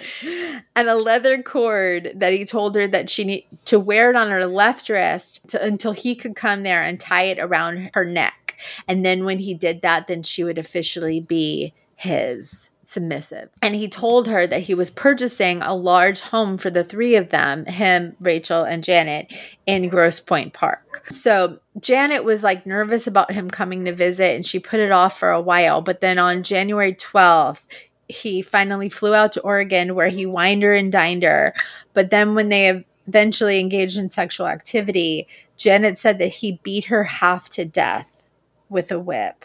[0.74, 4.30] And a leather cord that he told her that she need to wear it on
[4.30, 8.56] her left wrist to, until he could come there and tie it around her neck.
[8.88, 13.48] And then when he did that then she would officially be his submissive.
[13.60, 17.30] And he told her that he was purchasing a large home for the three of
[17.30, 19.32] them, him, Rachel, and Janet,
[19.66, 21.06] in Grosse Pointe Park.
[21.10, 25.18] So Janet was like nervous about him coming to visit and she put it off
[25.18, 25.80] for a while.
[25.80, 27.64] But then on January 12th,
[28.08, 31.54] he finally flew out to Oregon where he wined her and dined her.
[31.94, 35.26] But then when they eventually engaged in sexual activity,
[35.56, 38.24] Janet said that he beat her half to death
[38.68, 39.44] with a whip.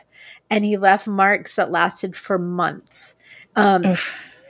[0.49, 3.15] And he left marks that lasted for months.
[3.58, 3.96] Um,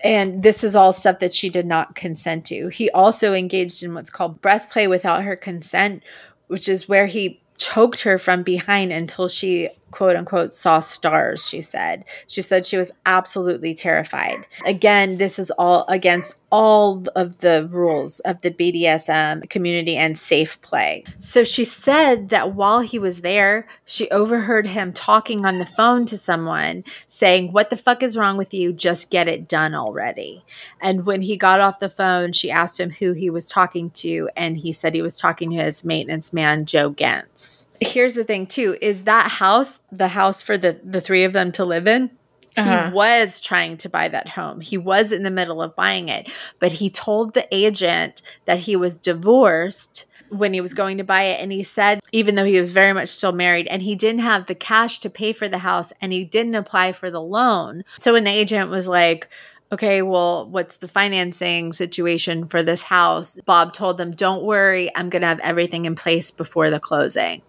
[0.04, 2.67] and this is all stuff that she did not consent to.
[2.67, 6.04] He also engaged in what's called breath play without her consent,
[6.48, 11.62] which is where he choked her from behind until she quote unquote saw stars she
[11.62, 17.67] said she said she was absolutely terrified again this is all against all of the
[17.71, 21.04] rules of the BDSM community and safe play.
[21.19, 26.06] So she said that while he was there, she overheard him talking on the phone
[26.06, 28.71] to someone saying, What the fuck is wrong with you?
[28.71, 30.45] Just get it done already.
[30.80, 34.30] And when he got off the phone, she asked him who he was talking to,
[34.36, 38.46] and he said he was talking to his maintenance man, Joe Gentz here's the thing
[38.46, 42.12] too is that house the house for the the three of them to live in
[42.56, 42.88] uh-huh.
[42.88, 46.30] he was trying to buy that home he was in the middle of buying it
[46.60, 51.24] but he told the agent that he was divorced when he was going to buy
[51.24, 54.22] it and he said even though he was very much still married and he didn't
[54.22, 57.84] have the cash to pay for the house and he didn't apply for the loan
[57.98, 59.30] so when the agent was like
[59.72, 63.38] okay, well, what's the financing situation for this house?
[63.46, 67.42] Bob told them, don't worry, I'm going to have everything in place before the closing.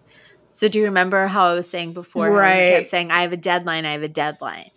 [0.51, 2.29] So do you remember how I was saying before?
[2.31, 2.77] Right.
[2.77, 4.71] kept saying, I have a deadline, I have a deadline.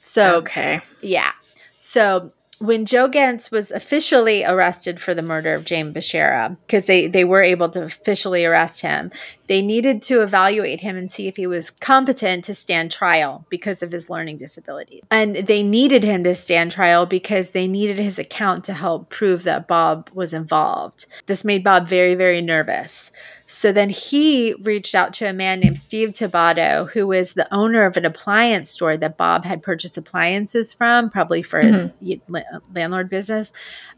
[0.00, 0.80] So Okay.
[1.00, 1.32] Yeah.
[1.78, 7.08] So when Joe Gentz was officially arrested for the murder of Jane Bashara, because they,
[7.08, 9.10] they were able to officially arrest him,
[9.48, 13.82] they needed to evaluate him and see if he was competent to stand trial because
[13.82, 15.02] of his learning disabilities.
[15.10, 19.42] And they needed him to stand trial because they needed his account to help prove
[19.42, 21.06] that Bob was involved.
[21.26, 23.10] This made Bob very, very nervous.
[23.46, 27.84] So then he reached out to a man named Steve Tibaudo, who was the owner
[27.84, 32.56] of an appliance store that Bob had purchased appliances from, probably for his mm-hmm.
[32.74, 33.52] landlord business.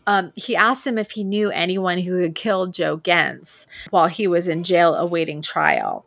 [0.07, 4.27] Um, he asked him if he knew anyone who had killed Joe Gentz while he
[4.27, 6.05] was in jail awaiting trial.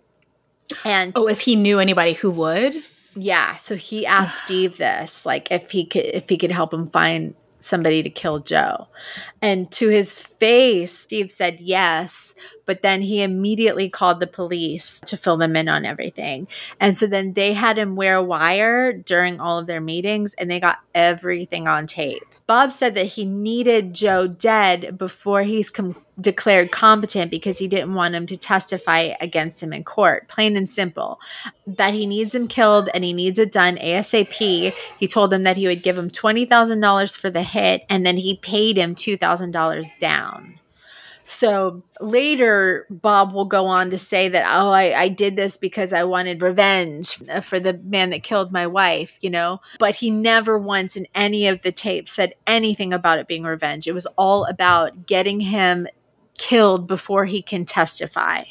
[0.84, 2.84] And oh, if he knew anybody who would,
[3.16, 3.56] yeah.
[3.56, 7.34] So he asked Steve this, like if he could if he could help him find
[7.60, 8.88] somebody to kill Joe.
[9.42, 12.34] And to his face, Steve said yes,
[12.66, 16.48] but then he immediately called the police to fill them in on everything.
[16.80, 20.60] And so then they had him wear wire during all of their meetings and they
[20.60, 22.24] got everything on tape.
[22.50, 27.94] Bob said that he needed Joe dead before he's com- declared competent because he didn't
[27.94, 30.28] want him to testify against him in court.
[30.28, 31.20] Plain and simple.
[31.68, 34.74] That he needs him killed and he needs it done ASAP.
[35.00, 38.36] He told him that he would give him $20,000 for the hit and then he
[38.38, 40.60] paid him $2,000 down.
[41.30, 45.94] So later, Bob will go on to say that, oh, I, I did this because
[45.94, 49.62] I wanted revenge for the man that killed my wife, you know?
[49.78, 53.88] But he never once in any of the tapes said anything about it being revenge.
[53.88, 55.88] It was all about getting him
[56.40, 58.46] killed before he can testify.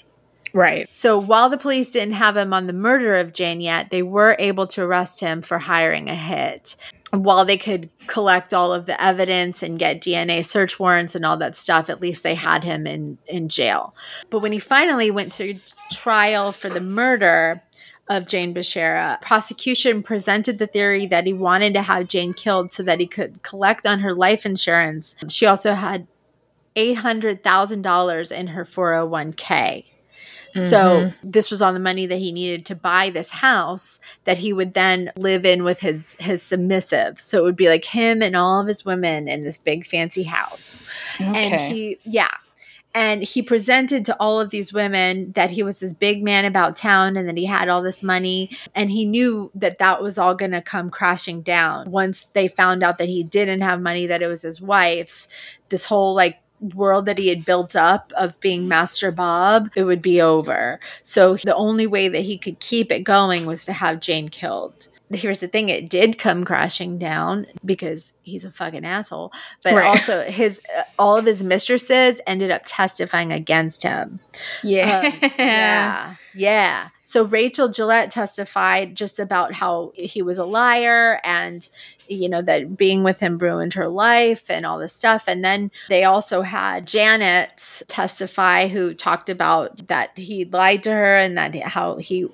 [0.54, 0.92] Right.
[0.94, 4.36] So while the police didn't have him on the murder of Jane yet, they were
[4.38, 6.76] able to arrest him for hiring a hit.
[7.10, 11.38] While they could collect all of the evidence and get DNA search warrants and all
[11.38, 13.94] that stuff, at least they had him in, in jail.
[14.28, 15.58] But when he finally went to
[15.90, 17.62] trial for the murder,
[18.08, 19.20] of Jane Bashara.
[19.20, 23.42] Prosecution presented the theory that he wanted to have Jane killed so that he could
[23.42, 25.14] collect on her life insurance.
[25.28, 26.06] She also had
[26.76, 29.84] $800,000 in her 401k.
[30.56, 30.68] Mm-hmm.
[30.68, 34.52] So this was all the money that he needed to buy this house that he
[34.52, 37.20] would then live in with his his submissive.
[37.20, 40.24] So it would be like him and all of his women in this big fancy
[40.24, 40.84] house.
[41.20, 41.50] Okay.
[41.50, 42.34] And he yeah.
[42.94, 46.74] And he presented to all of these women that he was this big man about
[46.74, 48.50] town and that he had all this money.
[48.74, 52.82] And he knew that that was all going to come crashing down once they found
[52.82, 55.28] out that he didn't have money, that it was his wife's.
[55.68, 60.02] This whole like world that he had built up of being Master Bob, it would
[60.02, 60.80] be over.
[61.02, 64.88] So the only way that he could keep it going was to have Jane killed.
[65.10, 69.32] Here's the thing, it did come crashing down because he's a fucking asshole.
[69.62, 69.86] But right.
[69.86, 74.20] also his uh, all of his mistresses ended up testifying against him.
[74.62, 75.10] Yeah.
[75.10, 76.16] Um, yeah.
[76.34, 76.88] Yeah.
[77.08, 81.66] So Rachel Gillette testified just about how he was a liar and
[82.06, 85.24] you know, that being with him ruined her life and all this stuff.
[85.26, 91.16] And then they also had Janet testify who talked about that he lied to her
[91.16, 92.28] and that how he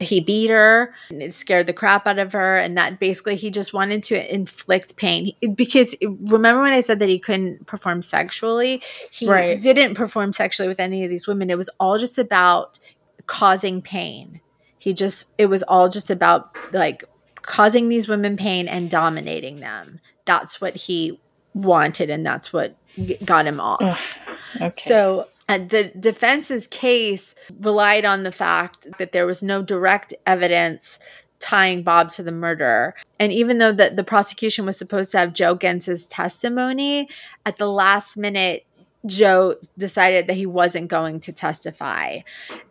[0.00, 3.48] he beat her and it scared the crap out of her and that basically he
[3.48, 8.82] just wanted to inflict pain because remember when i said that he couldn't perform sexually
[9.12, 9.62] he right.
[9.62, 12.80] didn't perform sexually with any of these women it was all just about
[13.26, 14.40] causing pain
[14.84, 17.04] he just it was all just about like
[17.40, 19.98] causing these women pain and dominating them.
[20.26, 21.18] That's what he
[21.54, 22.76] wanted, and that's what
[23.24, 24.18] got him off.
[24.60, 24.72] okay.
[24.76, 30.98] So uh, the defense's case relied on the fact that there was no direct evidence
[31.38, 32.94] tying Bob to the murder.
[33.18, 37.08] And even though the, the prosecution was supposed to have Joe Gentz's testimony,
[37.46, 38.66] at the last minute,
[39.06, 42.20] Joe decided that he wasn't going to testify.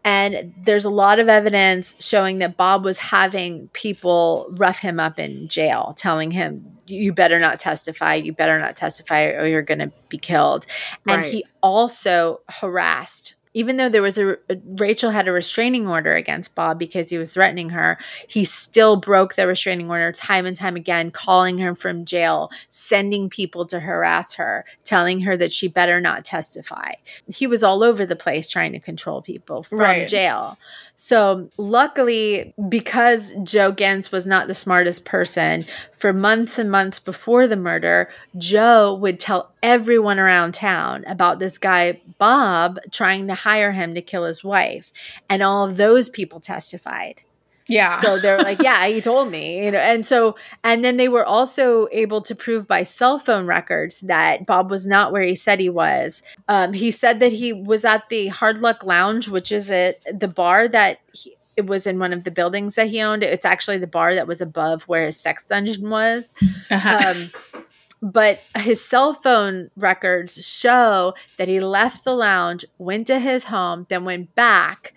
[0.04, 5.20] And there's a lot of evidence showing that Bob was having people rough him up
[5.20, 9.80] in jail, telling him, you better not testify, you better not testify, or you're going
[9.80, 10.66] to be killed.
[11.08, 11.32] And right.
[11.32, 16.80] he also harassed even though there was a, Rachel had a restraining order against Bob
[16.80, 17.98] because he was threatening her,
[18.28, 23.30] he still broke the restraining order time and time again, calling her from jail, sending
[23.30, 26.94] people to harass her, telling her that she better not testify.
[27.28, 30.08] He was all over the place trying to control people from right.
[30.08, 30.58] jail.
[30.96, 37.48] So, luckily, because Joe Gentz was not the smartest person, for months and months before
[37.48, 43.72] the murder, Joe would tell everyone around town about this guy, Bob, trying to hire
[43.72, 44.92] him to kill his wife.
[45.30, 47.22] And all of those people testified.
[47.68, 48.02] Yeah.
[48.02, 49.80] So they're like, yeah, he told me, you know.
[49.80, 54.46] And so and then they were also able to prove by cell phone records that
[54.46, 56.22] Bob was not where he said he was.
[56.48, 60.28] Um, he said that he was at the Hard Luck Lounge, which is at the
[60.28, 63.24] bar that he, it was in one of the buildings that he owned.
[63.24, 66.34] It's actually the bar that was above where his sex dungeon was.
[66.70, 67.14] Uh-huh.
[67.16, 67.64] Um,
[68.02, 73.86] but his cell phone records show that he left the lounge, went to his home,
[73.88, 74.94] then went back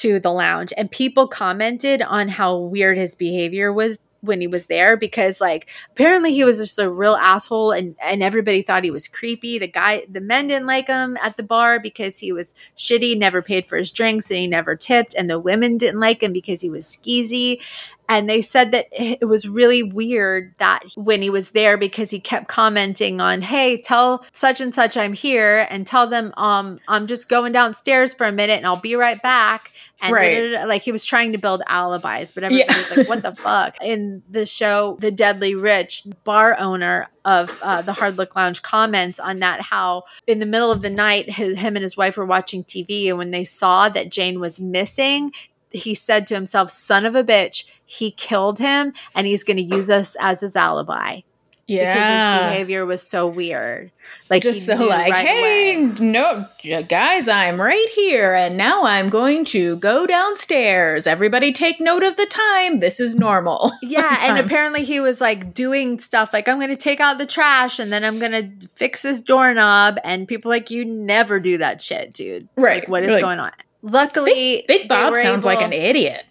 [0.00, 4.66] to the lounge and people commented on how weird his behavior was when he was
[4.66, 8.90] there because like apparently he was just a real asshole and and everybody thought he
[8.90, 9.58] was creepy.
[9.58, 13.42] The guy the men didn't like him at the bar because he was shitty never
[13.42, 16.60] paid for his drinks and he never tipped and the women didn't like him because
[16.60, 17.62] he was skeezy
[18.08, 22.18] and they said that it was really weird that when he was there because he
[22.18, 27.06] kept commenting on, "Hey, tell such and such I'm here and tell them um I'm
[27.06, 30.66] just going downstairs for a minute and I'll be right back." And right.
[30.66, 32.78] like he was trying to build alibis, but everybody yeah.
[32.78, 37.82] was like, "What the fuck?" In the show, The Deadly Rich, bar owner of uh,
[37.82, 41.58] the Hard Luck Lounge comments on that how in the middle of the night his,
[41.58, 45.32] him and his wife were watching TV and when they saw that Jane was missing,
[45.70, 49.62] he said to himself, "Son of a bitch." he killed him and he's going to
[49.62, 51.20] use us as his alibi.
[51.66, 51.94] Yeah.
[51.94, 53.90] Because his behavior was so weird.
[54.30, 55.94] Like just so like, right hey, away.
[56.00, 56.46] no,
[56.88, 61.06] guys, I'm right here, and now I'm going to go downstairs.
[61.06, 62.80] Everybody, take note of the time.
[62.80, 63.72] This is normal.
[63.82, 67.26] Yeah, and apparently he was like doing stuff like I'm going to take out the
[67.26, 71.58] trash, and then I'm going to fix this doorknob, and people like you never do
[71.58, 72.48] that shit, dude.
[72.56, 72.82] Right?
[72.82, 73.52] Like, what is like, going on?
[73.82, 76.24] Luckily, Big, Big Bob sounds able, like an idiot.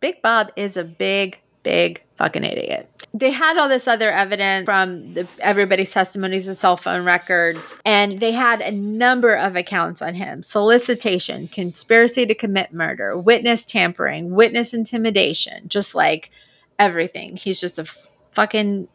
[0.00, 2.88] Big Bob is a big, big fucking idiot.
[3.12, 8.20] They had all this other evidence from the, everybody's testimonies and cell phone records, and
[8.20, 14.30] they had a number of accounts on him solicitation, conspiracy to commit murder, witness tampering,
[14.30, 16.30] witness intimidation, just like
[16.78, 17.36] everything.
[17.36, 17.86] He's just a
[18.32, 18.88] fucking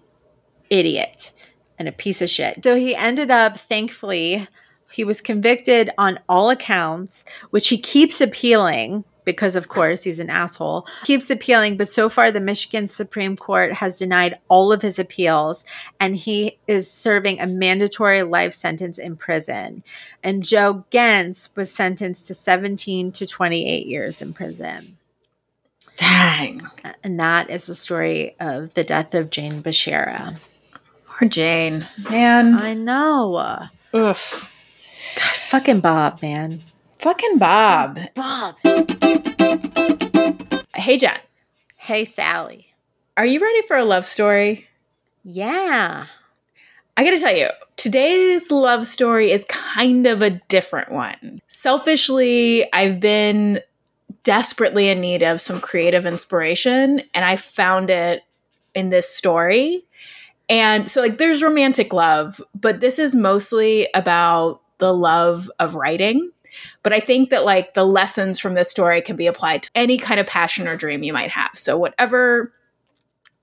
[0.69, 1.31] idiot
[1.77, 2.63] and a piece of shit.
[2.63, 4.47] So he ended up, thankfully,
[4.95, 10.29] he was convicted on all accounts, which he keeps appealing because of course he's an
[10.29, 10.87] asshole.
[11.03, 15.65] Keeps appealing but so far the michigan supreme court has denied all of his appeals
[15.99, 19.83] and he is serving a mandatory life sentence in prison.
[20.23, 24.97] And joe Gentz was sentenced to 17 to 28 years in prison.
[25.97, 26.61] Dang.
[27.03, 30.37] And that is the story of the death of jane bashara
[31.17, 31.87] poor jane.
[32.09, 32.55] Man.
[32.55, 33.67] I know.
[33.95, 34.51] Oof.
[35.15, 36.61] God fucking bob man
[37.05, 37.99] Fucking Bob.
[38.15, 38.55] Bob.
[40.75, 41.19] Hey, Jen.
[41.75, 42.73] Hey, Sally.
[43.15, 44.67] Are you ready for a love story?
[45.23, 46.07] Yeah.
[46.97, 51.41] I gotta tell you, today's love story is kind of a different one.
[51.47, 53.59] Selfishly, I've been
[54.23, 58.23] desperately in need of some creative inspiration, and I found it
[58.73, 59.83] in this story.
[60.49, 66.31] And so, like, there's romantic love, but this is mostly about the love of writing.
[66.83, 69.97] But I think that like the lessons from this story can be applied to any
[69.97, 71.51] kind of passion or dream you might have.
[71.53, 72.53] So whatever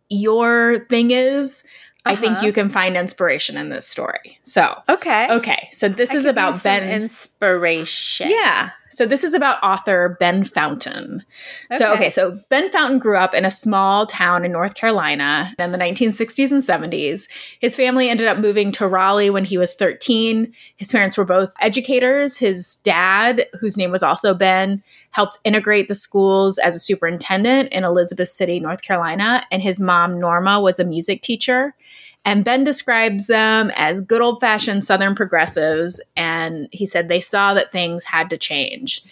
[0.09, 1.65] your thing is,
[2.05, 2.15] uh-huh.
[2.15, 2.47] I think uh-huh.
[2.47, 4.39] you can find inspiration in this story.
[4.43, 5.69] So okay, okay.
[5.73, 8.31] So this I is about Ben inspiration.
[8.31, 8.71] Yeah.
[8.93, 11.25] So this is about author Ben Fountain.
[11.71, 11.79] Okay.
[11.79, 15.73] So okay, so Ben Fountain grew up in a small town in North Carolina in
[15.73, 17.27] the 1960s and 70s.
[17.59, 20.53] His family ended up moving to Raleigh when he was 13.
[20.77, 22.37] His parents were both educators.
[22.37, 24.83] His dad, whose name was also Ben,
[25.13, 30.21] helped integrate the schools as a superintendent in Elizabeth City, North Carolina, and his mom
[30.21, 31.75] Norma was a music teacher.
[32.25, 36.01] And Ben describes them as good old fashioned Southern progressives.
[36.17, 39.03] And he said they saw that things had to change.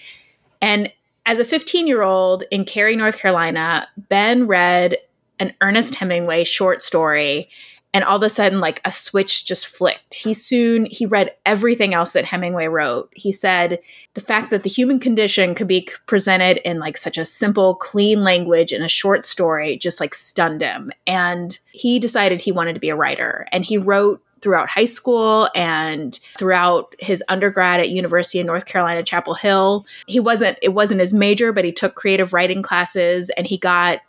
[0.63, 0.93] And
[1.27, 4.97] as a 15 year old in Cary, North Carolina, Ben read
[5.39, 7.49] an Ernest Hemingway short story
[7.93, 10.15] and all of a sudden like a switch just flicked.
[10.15, 13.13] He soon he read everything else that hemingway wrote.
[13.15, 13.81] He said
[14.15, 18.23] the fact that the human condition could be presented in like such a simple clean
[18.23, 20.93] language in a short story just like stunned him.
[21.07, 23.47] And he decided he wanted to be a writer.
[23.53, 29.03] And he wrote throughout high school and throughout his undergrad at University of North Carolina
[29.03, 29.85] Chapel Hill.
[30.07, 34.01] He wasn't it wasn't his major, but he took creative writing classes and he got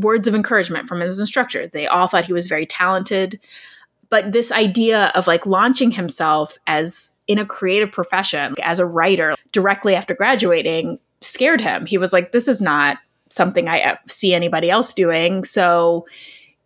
[0.00, 1.66] words of encouragement from his instructor.
[1.66, 3.40] They all thought he was very talented.
[4.08, 9.34] But this idea of like launching himself as in a creative profession, as a writer
[9.52, 11.86] directly after graduating, scared him.
[11.86, 12.98] He was like, this is not
[13.30, 15.44] something I see anybody else doing.
[15.44, 16.06] So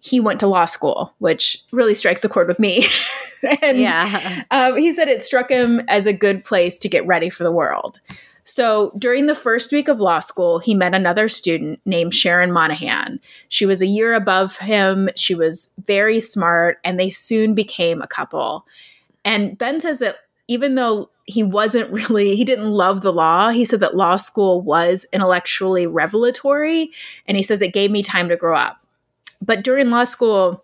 [0.01, 2.87] he went to law school, which really strikes a chord with me.
[3.62, 4.45] and yeah.
[4.51, 7.53] Um, he said it struck him as a good place to get ready for the
[7.53, 8.01] world.
[8.45, 13.18] So during the first week of law school, he met another student named Sharon Monahan.
[13.49, 15.09] She was a year above him.
[15.16, 18.66] She was very smart, and they soon became a couple.
[19.24, 23.64] And Ben says that even though he wasn't really, he didn't love the law, he
[23.64, 26.90] said that law school was intellectually revelatory.
[27.26, 28.78] And he says it gave me time to grow up.
[29.40, 30.64] But during law school,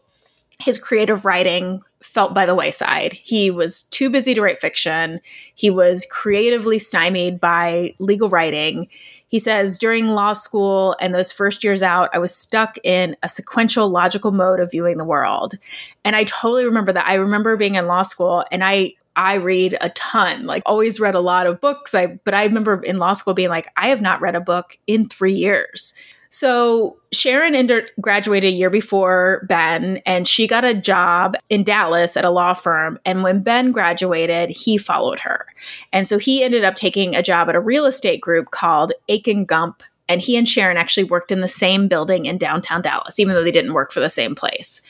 [0.61, 3.13] his creative writing felt by the wayside.
[3.13, 5.21] He was too busy to write fiction.
[5.55, 8.89] He was creatively stymied by legal writing.
[9.29, 13.29] He says, during law school and those first years out, I was stuck in a
[13.29, 15.57] sequential, logical mode of viewing the world.
[16.05, 17.07] And I totally remember that.
[17.07, 21.15] I remember being in law school and I I read a ton, like always read
[21.15, 21.95] a lot of books.
[21.95, 24.79] I but I remember in law school being like, I have not read a book
[24.87, 25.93] in three years.
[26.31, 32.17] So Sharon ended, graduated a year before Ben, and she got a job in Dallas
[32.17, 33.01] at a law firm.
[33.05, 35.47] And when Ben graduated, he followed her.
[35.93, 39.45] And so he ended up taking a job at a real estate group called Akin
[39.45, 39.83] Gump.
[40.09, 43.45] And he and Sharon actually worked in the same building in downtown Dallas, even though
[43.45, 44.81] they didn't work for the same place.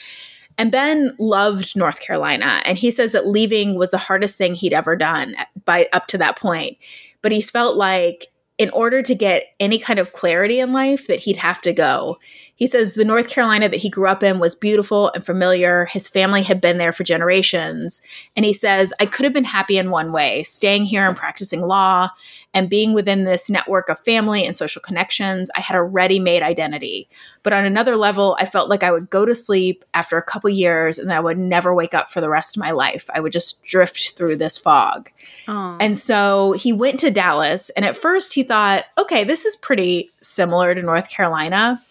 [0.58, 4.74] And Ben loved North Carolina, and he says that leaving was the hardest thing he'd
[4.74, 5.34] ever done
[5.64, 6.76] by up to that point.
[7.22, 8.26] But he felt like
[8.60, 12.18] in order to get any kind of clarity in life that he'd have to go.
[12.60, 15.86] He says the North Carolina that he grew up in was beautiful and familiar.
[15.86, 18.02] His family had been there for generations.
[18.36, 21.62] And he says, I could have been happy in one way, staying here and practicing
[21.62, 22.10] law
[22.52, 25.50] and being within this network of family and social connections.
[25.56, 27.08] I had a ready made identity.
[27.42, 30.50] But on another level, I felt like I would go to sleep after a couple
[30.50, 33.08] years and I would never wake up for the rest of my life.
[33.14, 35.10] I would just drift through this fog.
[35.46, 35.78] Aww.
[35.80, 37.70] And so he went to Dallas.
[37.70, 41.82] And at first he thought, okay, this is pretty similar to North Carolina.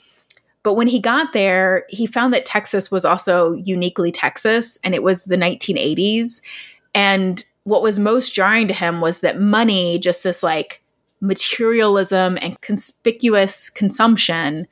[0.63, 5.03] But when he got there, he found that Texas was also uniquely Texas and it
[5.03, 6.41] was the 1980s.
[6.93, 10.81] And what was most jarring to him was that money, just this like
[11.21, 14.67] materialism and conspicuous consumption,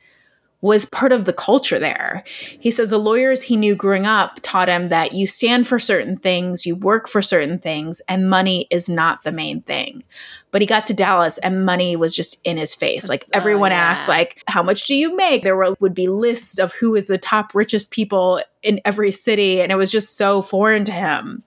[0.60, 2.24] was part of the culture there.
[2.58, 6.16] He says the lawyers he knew growing up taught him that you stand for certain
[6.16, 10.02] things, you work for certain things, and money is not the main thing.
[10.50, 13.08] But he got to Dallas and money was just in his face.
[13.08, 13.82] Like oh, everyone oh, yeah.
[13.82, 15.42] asked like how much do you make?
[15.42, 19.60] There were, would be lists of who is the top richest people in every city
[19.60, 21.42] and it was just so foreign to him.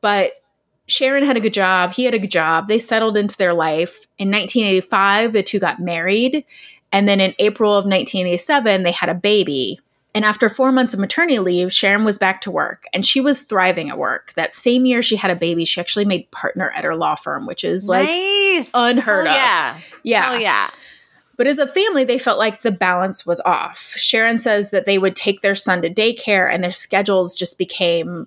[0.00, 0.32] But
[0.86, 1.94] Sharon had a good job.
[1.94, 2.68] He had a good job.
[2.68, 4.06] They settled into their life.
[4.18, 6.44] In 1985, the two got married
[6.92, 9.80] and then in April of 1987, they had a baby.
[10.14, 13.42] And after four months of maternity leave, Sharon was back to work and she was
[13.42, 14.32] thriving at work.
[14.34, 17.46] That same year she had a baby, she actually made partner at her law firm,
[17.46, 18.70] which is like nice.
[18.74, 19.40] unheard Hell of.
[19.40, 19.78] Yeah.
[20.02, 20.30] Yeah.
[20.32, 20.70] Oh, yeah.
[21.36, 23.94] But as a family, they felt like the balance was off.
[23.96, 28.26] Sharon says that they would take their son to daycare and their schedules just became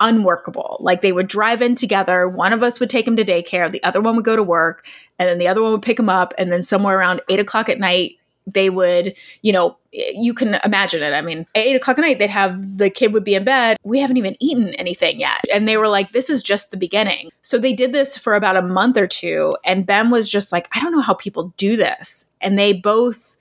[0.00, 0.76] unworkable.
[0.80, 2.28] Like they would drive in together.
[2.28, 4.86] One of us would take him to daycare, the other one would go to work,
[5.18, 6.34] and then the other one would pick him up.
[6.36, 8.16] And then somewhere around eight o'clock at night,
[8.54, 11.12] they would, you know, you can imagine it.
[11.12, 13.76] I mean, at eight o'clock at night, they'd have the kid would be in bed.
[13.82, 15.44] We haven't even eaten anything yet.
[15.52, 17.30] And they were like, this is just the beginning.
[17.42, 19.56] So they did this for about a month or two.
[19.64, 22.32] And Ben was just like, I don't know how people do this.
[22.40, 23.36] And they both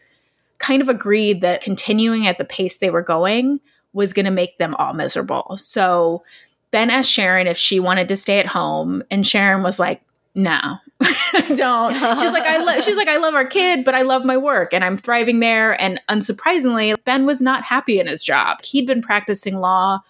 [0.57, 3.59] kind of agreed that continuing at the pace they were going
[3.93, 5.57] was going to make them all miserable.
[5.59, 6.23] So
[6.71, 10.01] Ben asked Sharon if she wanted to stay at home, and Sharon was like,
[10.35, 10.77] "No,
[11.55, 14.37] don't." She's like, "I lo-, she's like, I love our kid, but I love my
[14.37, 18.63] work, and I'm thriving there." And unsurprisingly, Ben was not happy in his job.
[18.63, 20.01] He'd been practicing law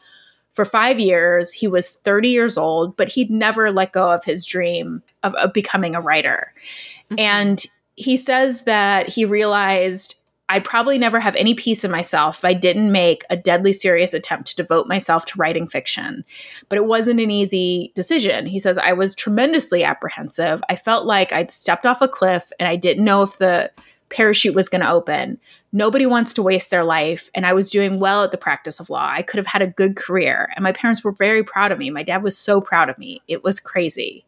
[0.57, 1.53] for five years.
[1.53, 5.53] He was 30 years old, but he'd never let go of his dream of, of
[5.53, 6.51] becoming a writer.
[7.11, 7.19] Mm-hmm.
[7.19, 7.65] And
[7.95, 10.15] he says that he realized
[10.49, 14.13] I'd probably never have any peace in myself if I didn't make a deadly serious
[14.13, 16.23] attempt to devote myself to writing fiction.
[16.69, 18.45] But it wasn't an easy decision.
[18.45, 20.63] He says, I was tremendously apprehensive.
[20.69, 23.71] I felt like I'd stepped off a cliff and I didn't know if the
[24.09, 25.37] parachute was going to open.
[25.73, 27.29] Nobody wants to waste their life.
[27.35, 29.09] And I was doing well at the practice of law.
[29.11, 30.49] I could have had a good career.
[30.55, 31.89] And my parents were very proud of me.
[31.89, 33.21] My dad was so proud of me.
[33.27, 34.23] It was crazy.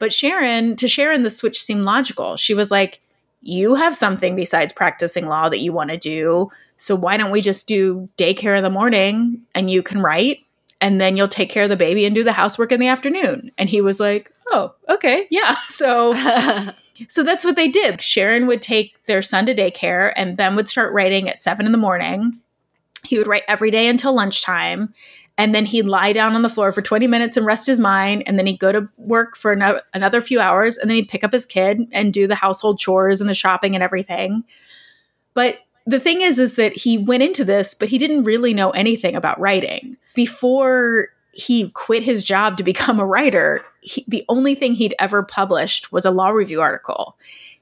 [0.00, 2.36] But Sharon, to Sharon, the switch seemed logical.
[2.36, 3.00] She was like,
[3.46, 6.50] you have something besides practicing law that you want to do.
[6.76, 10.40] So why don't we just do daycare in the morning and you can write
[10.80, 13.50] and then you'll take care of the baby and do the housework in the afternoon.
[13.56, 15.26] And he was like, "Oh, okay.
[15.30, 16.14] Yeah." So
[17.08, 18.00] so that's what they did.
[18.00, 21.72] Sharon would take their son to daycare and Ben would start writing at 7 in
[21.72, 22.40] the morning.
[23.04, 24.92] He would write every day until lunchtime
[25.38, 28.22] and then he'd lie down on the floor for 20 minutes and rest his mind.
[28.26, 30.78] And then he'd go to work for no- another few hours.
[30.78, 33.74] And then he'd pick up his kid and do the household chores and the shopping
[33.74, 34.44] and everything.
[35.34, 38.70] But the thing is is that he went into this but he didn't really know
[38.70, 39.96] anything about writing.
[40.14, 45.22] Before he quit his job to become a writer he, the only thing he'd ever
[45.22, 47.16] published was a law review article.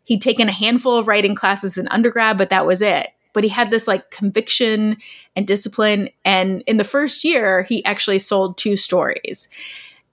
[0.04, 3.50] He'd taken a handful of writing classes in undergrad but that was it but he
[3.50, 4.96] had this like conviction
[5.36, 6.08] and discipline.
[6.24, 9.48] And in the first year, he actually sold two stories.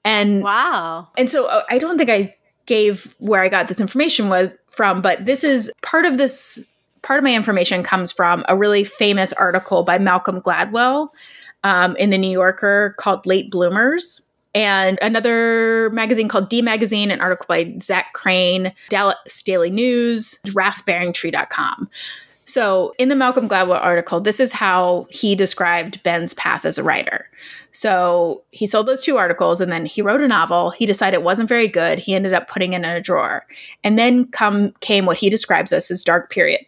[0.03, 1.07] And wow.
[1.17, 5.01] And so uh, I don't think I gave where I got this information was from,
[5.01, 6.65] but this is part of this
[7.01, 11.09] part of my information comes from a really famous article by Malcolm Gladwell
[11.63, 14.21] um, in the New Yorker called Late Bloomers.
[14.53, 21.89] And another magazine called D Magazine, an article by Zac Crain, Dallas Daily News, rathbearingtree.com.
[22.51, 26.83] So, in the Malcolm Gladwell article, this is how he described Ben's path as a
[26.83, 27.29] writer.
[27.71, 30.71] So, he sold those two articles and then he wrote a novel.
[30.71, 31.99] He decided it wasn't very good.
[31.99, 33.45] He ended up putting it in a drawer.
[33.85, 36.65] And then come came what he describes as his dark period.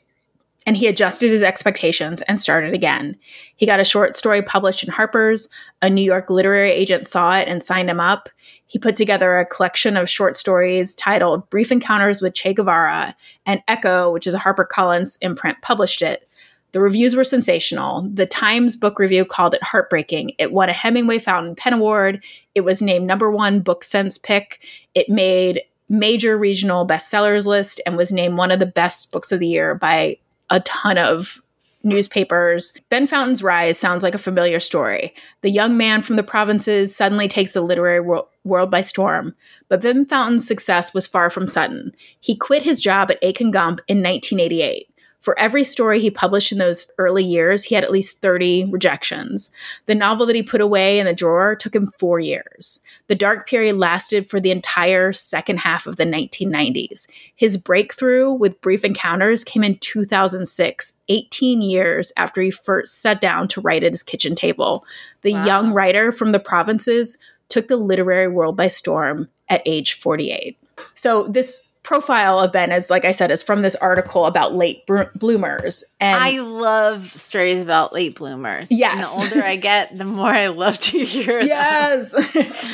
[0.66, 3.18] And he adjusted his expectations and started again.
[3.58, 5.50] He got a short story published in Harper's.
[5.82, 8.30] A New York literary agent saw it and signed him up.
[8.74, 13.16] He put together a collection of short stories titled Brief Encounters with Che Guevara,
[13.46, 16.28] and Ecco, which is a HarperCollins imprint, published it.
[16.72, 18.10] The reviews were sensational.
[18.12, 20.32] The Times book review called it heartbreaking.
[20.40, 22.24] It won a Hemingway Fountain Pen Award.
[22.56, 24.66] It was named number one book sense pick.
[24.96, 29.40] It made major regional bestsellers list and was named one of the best books of
[29.40, 30.18] the year by
[30.50, 31.44] a ton of
[31.84, 32.74] newspapers.
[32.90, 35.14] Ben Fountain's rise sounds like a familiar story.
[35.42, 39.36] The young man from the provinces suddenly takes the literary wor- world by storm.
[39.70, 41.94] But Ben Fountain's success was far from sudden.
[42.20, 44.88] He quit his job at Akin Gump in 1988.
[45.24, 49.52] For every story he published in those early years, he had at least 30 rejections.
[49.86, 52.82] The novel that he put away in the drawer took him four years.
[53.08, 57.08] The dark period lasted for the entire second half of the 1990s.
[57.34, 63.48] His breakthrough with Brief Encounters came in 2006, 18 years after he first sat down
[63.48, 64.84] to write at his kitchen table.
[65.22, 65.46] The wow.
[65.46, 67.18] young writer from the provinces
[67.48, 70.58] took the literary world by storm at age 48.
[70.96, 74.86] So, this profile of Ben is, like I said, is from this article about late
[75.16, 75.84] bloomers.
[76.00, 78.72] And I love stories about late bloomers.
[78.72, 78.94] Yes.
[78.94, 81.42] And the older I get, the more I love to hear.
[81.42, 82.14] Yes.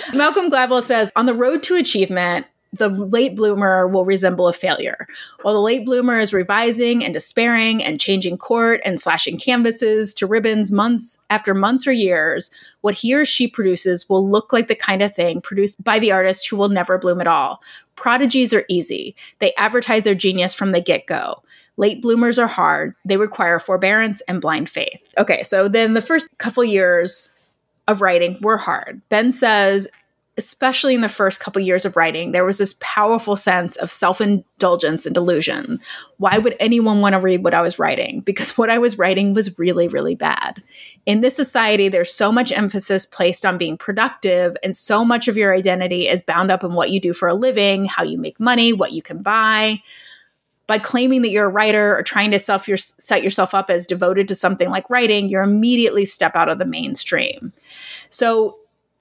[0.14, 5.07] Malcolm Gladwell says, on the road to achievement, the late bloomer will resemble a failure.
[5.41, 10.28] While the late bloomer is revising and despairing and changing court and slashing canvases to
[10.28, 12.51] ribbons months after months or years,
[12.82, 16.12] what he or she produces will look like the kind of thing produced by the
[16.12, 17.62] artist who will never bloom at all.
[18.00, 19.14] Prodigies are easy.
[19.39, 21.43] They advertise their genius from the get go.
[21.76, 22.95] Late bloomers are hard.
[23.04, 25.02] They require forbearance and blind faith.
[25.18, 27.34] Okay, so then the first couple years
[27.89, 29.02] of writing were hard.
[29.10, 29.89] Ben says
[30.40, 34.22] especially in the first couple years of writing, there was this powerful sense of self
[34.22, 35.82] indulgence and delusion.
[36.18, 38.22] Why would anyone want to read what I was writing?
[38.22, 40.64] Because what I was writing was really, really bad.
[41.06, 45.36] In this society, there's so much emphasis placed on being productive, and so much of
[45.36, 48.40] your identity is bound up in what you do for a living, how you make
[48.40, 49.84] money, what you can buy.
[50.68, 53.86] By claiming that you're a writer or trying to self your, set yourself up as
[53.86, 57.52] devoted to something like writing, you're immediately step out of the mainstream.
[58.10, 58.59] So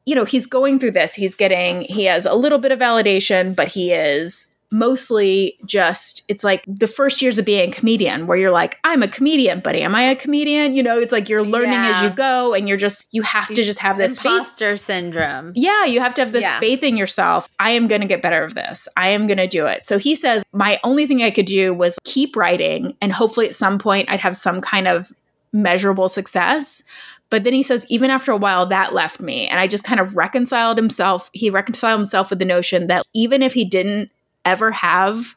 [0.09, 1.12] you know, he's going through this.
[1.12, 6.42] He's getting, he has a little bit of validation, but he is mostly just, it's
[6.42, 9.74] like the first years of being a comedian where you're like, I'm a comedian, but
[9.76, 10.72] am I a comedian?
[10.72, 11.90] You know, it's like you're learning yeah.
[11.90, 14.86] as you go and you're just, you have to just have this imposter faith.
[14.86, 15.52] syndrome.
[15.54, 16.59] Yeah, you have to have this yeah.
[16.59, 17.46] faith in yourself.
[17.59, 18.88] I am going to get better of this.
[18.96, 19.84] I am going to do it.
[19.84, 23.54] So he says, my only thing I could do was keep writing and hopefully at
[23.54, 25.12] some point I'd have some kind of
[25.52, 26.82] measurable success.
[27.30, 29.46] But then he says, even after a while, that left me.
[29.48, 31.28] And I just kind of reconciled himself.
[31.32, 34.10] He reconciled himself with the notion that even if he didn't
[34.44, 35.36] ever have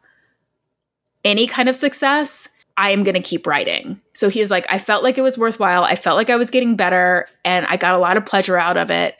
[1.25, 3.99] any kind of success, I am going to keep writing.
[4.13, 5.83] So he was like, I felt like it was worthwhile.
[5.83, 8.77] I felt like I was getting better and I got a lot of pleasure out
[8.77, 9.15] of it.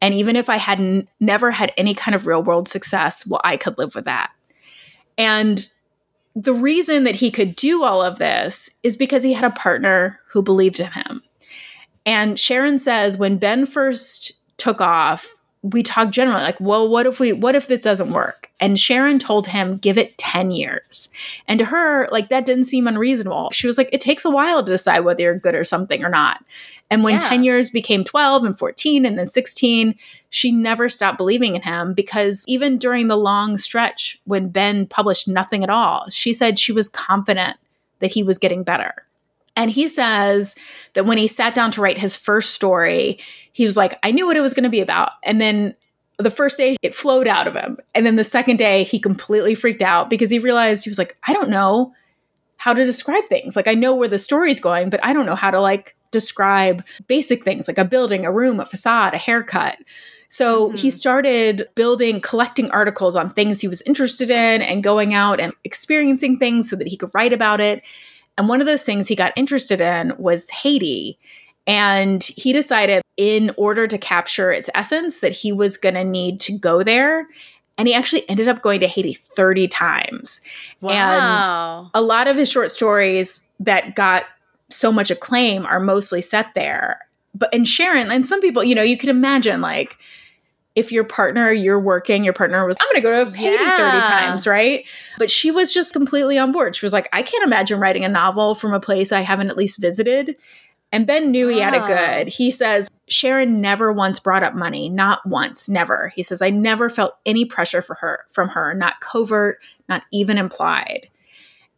[0.00, 3.56] And even if I hadn't never had any kind of real world success, well, I
[3.56, 4.30] could live with that.
[5.16, 5.68] And
[6.34, 10.20] the reason that he could do all of this is because he had a partner
[10.28, 11.22] who believed in him.
[12.06, 15.28] And Sharon says when Ben first took off,
[15.62, 18.50] we talked generally like, well, what if we, what if this doesn't work?
[18.60, 21.08] And Sharon told him, give it 10 years.
[21.48, 23.50] And to her, like, that didn't seem unreasonable.
[23.52, 26.10] She was like, it takes a while to decide whether you're good or something or
[26.10, 26.44] not.
[26.90, 27.28] And when yeah.
[27.28, 29.94] 10 years became 12 and 14 and then 16,
[30.28, 35.26] she never stopped believing in him because even during the long stretch when Ben published
[35.26, 37.56] nothing at all, she said she was confident
[38.00, 39.06] that he was getting better.
[39.56, 40.54] And he says
[40.94, 43.18] that when he sat down to write his first story,
[43.52, 45.12] he was like, I knew what it was going to be about.
[45.22, 45.76] And then
[46.18, 47.78] the first day, it flowed out of him.
[47.94, 51.16] And then the second day, he completely freaked out because he realized he was like,
[51.26, 51.92] I don't know
[52.56, 53.56] how to describe things.
[53.56, 56.84] Like, I know where the story's going, but I don't know how to like describe
[57.08, 59.78] basic things like a building, a room, a facade, a haircut.
[60.28, 60.76] So mm-hmm.
[60.76, 65.52] he started building, collecting articles on things he was interested in and going out and
[65.64, 67.84] experiencing things so that he could write about it.
[68.36, 71.18] And one of those things he got interested in was Haiti.
[71.66, 76.40] And he decided, in order to capture its essence, that he was going to need
[76.40, 77.26] to go there.
[77.78, 80.40] And he actually ended up going to Haiti 30 times.
[80.80, 81.80] Wow.
[81.80, 84.26] And a lot of his short stories that got
[84.70, 87.00] so much acclaim are mostly set there.
[87.34, 89.96] But and Sharon, and some people, you know, you can imagine like,
[90.74, 94.00] if your partner you're working your partner was i'm going to go to haiti yeah.
[94.00, 94.86] 30 times right?
[95.18, 96.76] But she was just completely on board.
[96.76, 99.56] She was like i can't imagine writing a novel from a place i haven't at
[99.56, 100.36] least visited.
[100.92, 101.86] And ben knew he had it ah.
[101.86, 102.28] good.
[102.28, 106.12] He says sharon never once brought up money not once never.
[106.14, 109.58] He says i never felt any pressure for her from her not covert
[109.88, 111.08] not even implied.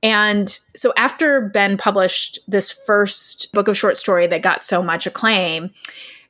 [0.03, 5.07] And so after ben published this first book of short story that got so much
[5.07, 5.71] acclaim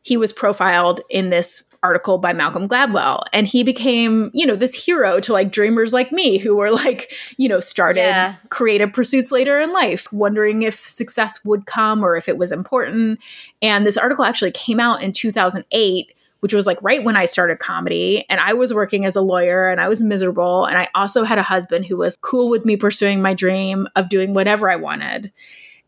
[0.03, 3.23] he was profiled in this article by Malcolm Gladwell.
[3.33, 7.13] And he became, you know, this hero to like dreamers like me who were like,
[7.37, 8.35] you know, started yeah.
[8.49, 13.21] creative pursuits later in life, wondering if success would come or if it was important.
[13.63, 17.59] And this article actually came out in 2008 which was like right when I started
[17.59, 18.25] comedy.
[18.29, 20.67] And I was working as a lawyer and I was miserable.
[20.67, 24.11] And I also had a husband who was cool with me pursuing my dream of
[24.11, 25.33] doing whatever I wanted.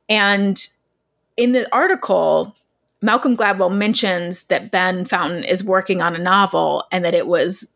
[0.09, 0.67] And
[1.37, 2.57] in the article,
[3.01, 7.73] Malcolm Gladwell mentions that Ben Fountain is working on a novel and that it was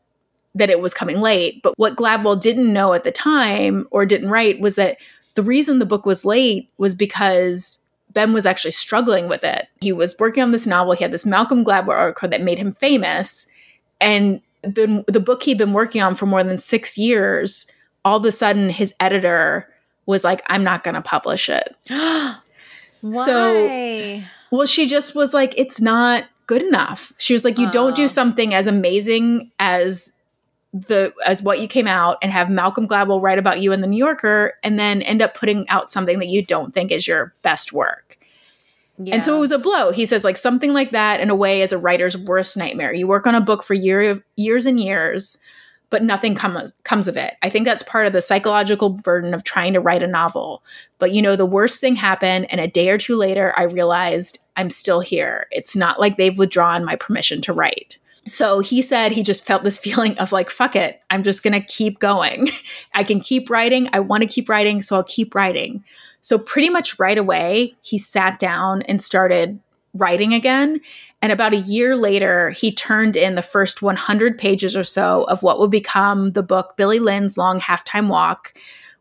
[0.54, 1.62] that it was coming late.
[1.62, 4.98] But what Gladwell didn't know at the time or didn't write was that
[5.34, 7.78] the reason the book was late was because
[8.12, 9.68] Ben was actually struggling with it.
[9.80, 10.92] He was working on this novel.
[10.92, 13.46] He had this Malcolm Gladwell article that made him famous.
[14.00, 17.66] And the, the book he'd been working on for more than six years,
[18.04, 19.72] all of a sudden his editor
[20.04, 21.74] was like, I'm not going to publish it.
[21.88, 23.24] Why?
[23.24, 27.14] So, well, she just was like, it's not good enough.
[27.16, 28.06] She was like, you don't do oh.
[28.06, 30.12] something as amazing as
[30.74, 33.86] the as what you came out and have Malcolm Gladwell write about you in the
[33.86, 37.34] New Yorker and then end up putting out something that you don't think is your
[37.40, 38.18] best work.
[38.98, 39.14] Yeah.
[39.14, 39.90] And so it was a blow.
[39.90, 42.92] He says like something like that in a way is a writer's worst nightmare.
[42.92, 45.38] You work on a book for year, years and years,
[45.92, 47.34] but nothing come, comes of it.
[47.42, 50.64] I think that's part of the psychological burden of trying to write a novel.
[50.98, 54.38] But you know, the worst thing happened, and a day or two later, I realized
[54.56, 55.46] I'm still here.
[55.50, 57.98] It's not like they've withdrawn my permission to write.
[58.26, 61.60] So he said he just felt this feeling of like, fuck it, I'm just gonna
[61.60, 62.48] keep going.
[62.94, 63.90] I can keep writing.
[63.92, 65.84] I wanna keep writing, so I'll keep writing.
[66.22, 69.58] So, pretty much right away, he sat down and started
[69.92, 70.80] writing again.
[71.22, 75.44] And about a year later, he turned in the first 100 pages or so of
[75.44, 78.52] what would become the book Billy Lynn's Long Halftime Walk,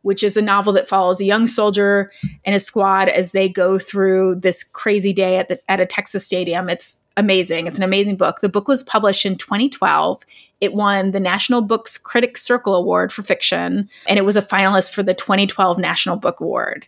[0.03, 2.11] which is a novel that follows a young soldier
[2.45, 6.25] and his squad as they go through this crazy day at, the, at a Texas
[6.25, 6.69] stadium.
[6.69, 7.65] It's amazing.
[7.65, 8.39] It's an amazing book.
[8.39, 10.23] The book was published in 2012.
[10.59, 14.93] It won the National Books Critics Circle Award for fiction, and it was a finalist
[14.93, 16.85] for the 2012 National Book Award.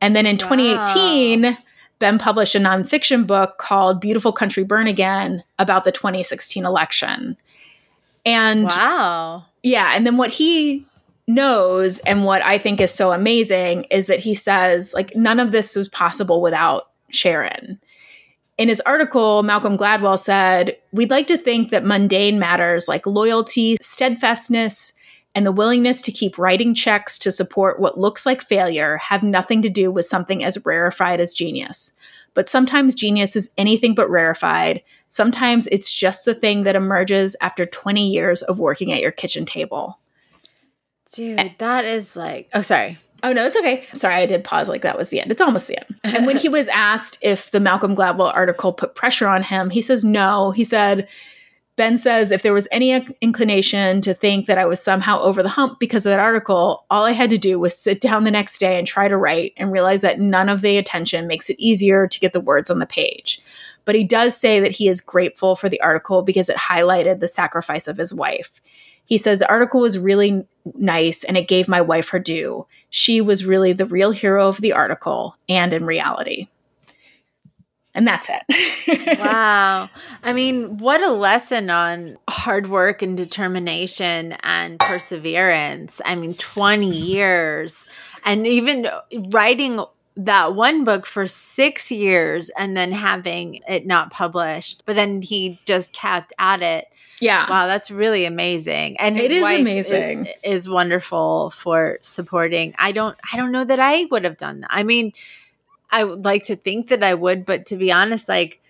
[0.00, 0.56] And then in wow.
[0.56, 1.56] 2018,
[1.98, 7.36] Ben published a nonfiction book called Beautiful Country Burn Again about the 2016 election.
[8.24, 9.46] And wow.
[9.62, 9.92] Yeah.
[9.94, 10.86] And then what he
[11.28, 15.52] knows and what I think is so amazing is that he says, like, none of
[15.52, 17.80] this was possible without Sharon.
[18.58, 23.76] In his article, Malcolm Gladwell said, We'd like to think that mundane matters like loyalty,
[23.82, 24.92] steadfastness,
[25.36, 29.60] and the willingness to keep writing checks to support what looks like failure have nothing
[29.60, 31.92] to do with something as rarefied as genius.
[32.32, 34.82] But sometimes genius is anything but rarefied.
[35.10, 39.44] Sometimes it's just the thing that emerges after 20 years of working at your kitchen
[39.44, 39.98] table.
[41.12, 42.96] Dude, that is like, oh, sorry.
[43.22, 43.84] Oh, no, it's okay.
[43.92, 45.30] Sorry, I did pause like that was the end.
[45.30, 46.00] It's almost the end.
[46.16, 49.82] And when he was asked if the Malcolm Gladwell article put pressure on him, he
[49.82, 50.50] says no.
[50.52, 51.08] He said,
[51.76, 55.50] Ben says if there was any inclination to think that I was somehow over the
[55.50, 58.58] hump because of that article, all I had to do was sit down the next
[58.58, 62.08] day and try to write and realize that none of the attention makes it easier
[62.08, 63.42] to get the words on the page.
[63.84, 67.28] But he does say that he is grateful for the article because it highlighted the
[67.28, 68.62] sacrifice of his wife.
[69.04, 72.66] He says the article was really nice and it gave my wife her due.
[72.88, 76.48] She was really the real hero of the article and in reality.
[77.96, 79.18] And that's it.
[79.18, 79.88] wow.
[80.22, 86.02] I mean, what a lesson on hard work and determination and perseverance.
[86.04, 87.86] I mean, 20 years
[88.22, 88.86] and even
[89.30, 89.82] writing
[90.16, 95.58] that one book for six years and then having it not published, but then he
[95.64, 96.86] just kept at it.
[97.20, 97.48] Yeah.
[97.48, 98.98] Wow, that's really amazing.
[98.98, 100.26] And it is amazing.
[100.26, 102.74] Is, is wonderful for supporting.
[102.78, 104.70] I don't I don't know that I would have done that.
[104.70, 105.12] I mean,
[105.90, 108.60] I would like to think that I would, but to be honest, like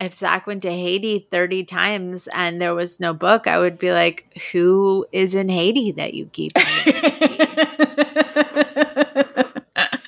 [0.00, 3.92] if Zach went to Haiti 30 times and there was no book, I would be
[3.92, 6.52] like, who is in Haiti that you keep?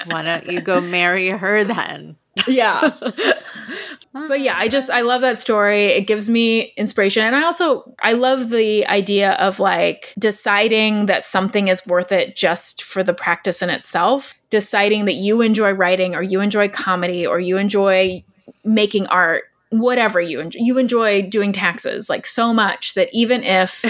[0.06, 2.16] Why don't you go marry her then?
[2.46, 2.90] Yeah.
[4.12, 5.86] but yeah, I just I love that story.
[5.86, 11.24] It gives me inspiration and I also I love the idea of like deciding that
[11.24, 14.34] something is worth it just for the practice in itself.
[14.54, 18.22] Deciding that you enjoy writing or you enjoy comedy or you enjoy
[18.64, 20.60] making art whatever you enjoy.
[20.62, 23.84] You enjoy doing taxes like so much that even if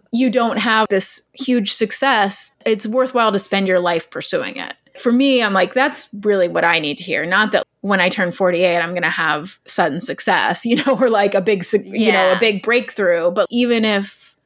[0.12, 5.12] you don't have this huge success, it's worthwhile to spend your life pursuing it for
[5.12, 7.24] me, I'm like, that's really what I need to hear.
[7.24, 11.08] Not that when I turn 48, I'm going to have sudden success, you know, or
[11.08, 12.12] like a big, you yeah.
[12.12, 13.30] know, a big breakthrough.
[13.30, 14.36] But even if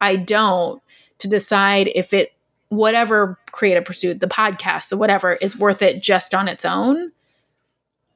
[0.00, 0.82] I don't,
[1.18, 2.32] to decide if it,
[2.70, 7.12] whatever creative pursuit, the podcast, or whatever, is worth it just on its own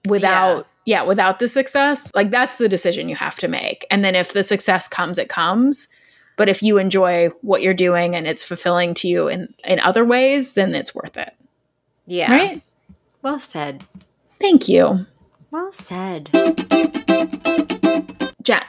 [0.08, 1.00] without, yeah.
[1.00, 3.86] yeah, without the success, like that's the decision you have to make.
[3.90, 5.88] And then if the success comes, it comes.
[6.36, 10.04] But if you enjoy what you're doing and it's fulfilling to you in, in other
[10.04, 11.34] ways, then it's worth it.
[12.06, 12.32] Yeah.
[12.32, 12.62] Right?
[13.22, 13.84] Well said.
[14.40, 15.06] Thank you.
[15.50, 16.30] Well said.
[18.42, 18.64] Jen,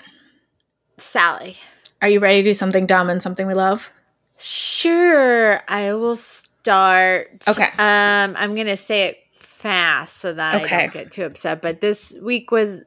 [0.97, 1.57] Sally.
[2.01, 3.89] Are you ready to do something dumb and something we love?
[4.37, 5.61] Sure.
[5.67, 7.43] I will start.
[7.47, 7.69] Okay.
[7.77, 10.75] Um, I'm gonna say it fast so that Okay.
[10.75, 11.61] I don't get too upset.
[11.61, 12.81] But this week was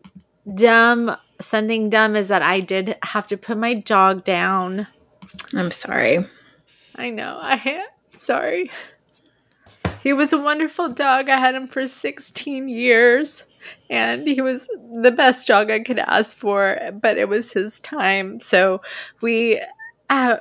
[0.55, 1.17] dumb.
[1.41, 4.87] Something dumb is that I did have to put my dog down.
[5.55, 6.25] I'm sorry.
[6.97, 7.39] I know.
[7.41, 8.71] I am sorry.
[10.03, 11.29] He was a wonderful dog.
[11.29, 13.45] I had him for 16 years.
[13.91, 14.69] And he was
[15.03, 18.39] the best dog I could ask for, but it was his time.
[18.41, 18.81] So
[19.21, 19.61] we
[20.09, 20.39] uh,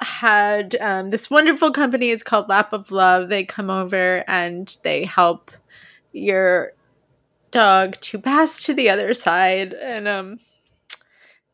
[0.00, 2.10] had um, this wonderful company.
[2.10, 3.28] It's called Lap of Love.
[3.28, 5.50] They come over and they help
[6.12, 6.72] your
[7.50, 9.72] dog to pass to the other side.
[9.74, 10.40] And um,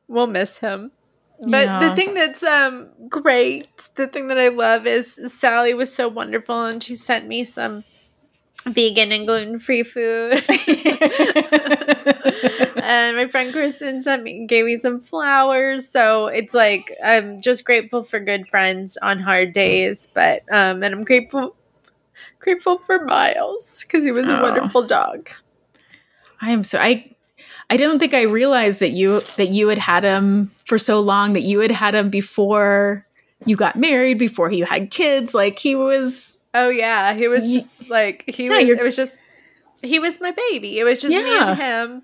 [0.08, 0.92] we'll miss him.
[1.40, 1.78] But Yeah.
[1.78, 6.64] the thing that's um great, the thing that I love is Sally was so wonderful
[6.64, 7.84] and she sent me some
[8.66, 10.42] vegan and gluten free food.
[12.94, 15.88] and my friend Kristen sent me gave me some flowers.
[15.88, 20.06] So it's like I'm just grateful for good friends on hard days.
[20.14, 21.56] But um and I'm grateful
[22.38, 24.42] grateful for Miles because he was a Oh.
[24.42, 25.30] wonderful dog.
[26.40, 27.10] I am so I
[27.70, 31.32] I don't think I realized that you that you had had him for so long
[31.32, 33.06] that you had had him before
[33.46, 35.34] you got married, before you had kids.
[35.34, 38.78] Like he was Oh yeah, he was just like he Yeah, was.
[38.78, 39.16] It was just
[39.82, 40.78] he was my baby.
[40.78, 42.02] It was just me and him.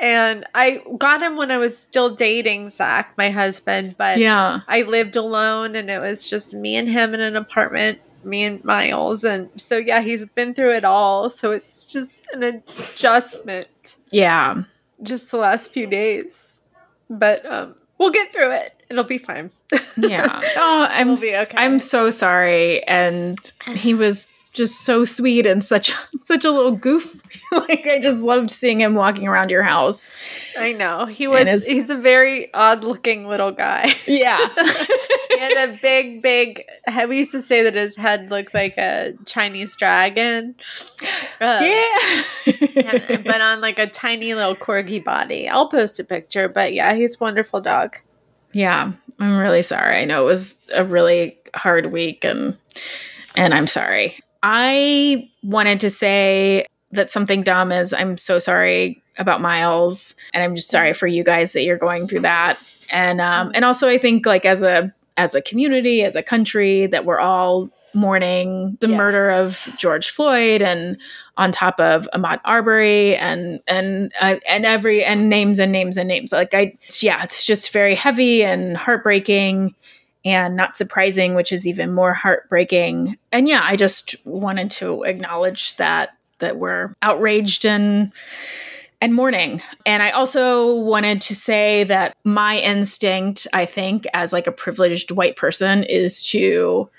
[0.00, 4.60] And I got him when I was still dating Zach, my husband, but Yeah.
[4.68, 8.62] I lived alone and it was just me and him in an apartment, me and
[8.64, 9.24] Miles.
[9.24, 11.30] And so, yeah, he's been through it all.
[11.30, 12.62] So it's just an
[13.08, 13.68] adjustment
[14.10, 14.62] Yeah.
[15.02, 16.60] just the last few days.
[17.10, 18.74] But um, we'll get through it.
[18.88, 19.50] It'll be fine.
[19.96, 20.40] Yeah.
[20.56, 21.56] Oh, I'm We'll okay.
[21.58, 22.84] I'm so sorry.
[22.84, 23.36] And
[23.74, 24.28] he was
[24.58, 25.92] just so sweet and such
[26.22, 27.22] such a little goof.
[27.52, 30.12] like I just loved seeing him walking around your house.
[30.58, 31.06] I know.
[31.06, 33.94] He was, his- he's a very odd looking little guy.
[34.06, 34.38] Yeah.
[35.30, 36.64] he had a big, big.
[37.08, 40.56] We used to say that his head looked like a Chinese dragon.
[41.40, 42.24] Uh, yeah.
[43.08, 45.48] and- but on like a tiny little corgi body.
[45.48, 46.48] I'll post a picture.
[46.48, 47.96] But yeah, he's a wonderful dog.
[48.52, 49.98] Yeah, I'm really sorry.
[49.98, 52.56] I know it was a really hard week and
[53.36, 54.18] and I'm sorry.
[54.42, 60.54] I wanted to say that something dumb is I'm so sorry about Miles and I'm
[60.54, 62.58] just sorry for you guys that you're going through that.
[62.90, 66.86] And um and also I think like as a as a community, as a country
[66.86, 68.96] that we're all mourning the Yes.
[68.96, 70.96] murder of George Floyd and
[71.36, 76.06] on top of Ahmaud Arbery and and uh, and every and names and names and
[76.06, 76.30] names.
[76.32, 79.74] Like I, yeah, it's just very heavy and heartbreaking,
[80.24, 83.16] and not surprising, which is even more heartbreaking.
[83.32, 88.12] And yeah, I just wanted to acknowledge that that we're outraged and
[89.00, 89.62] and mourning.
[89.86, 95.12] And I also wanted to say that my instinct, I think, as like a privileged
[95.12, 96.90] white person, is to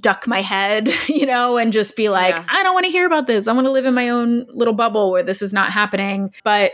[0.00, 2.46] duck my head, you know, and just be like, Yeah.
[2.48, 3.46] I don't want to hear about this.
[3.46, 6.32] I want to live in my own little bubble where this is not happening.
[6.44, 6.72] But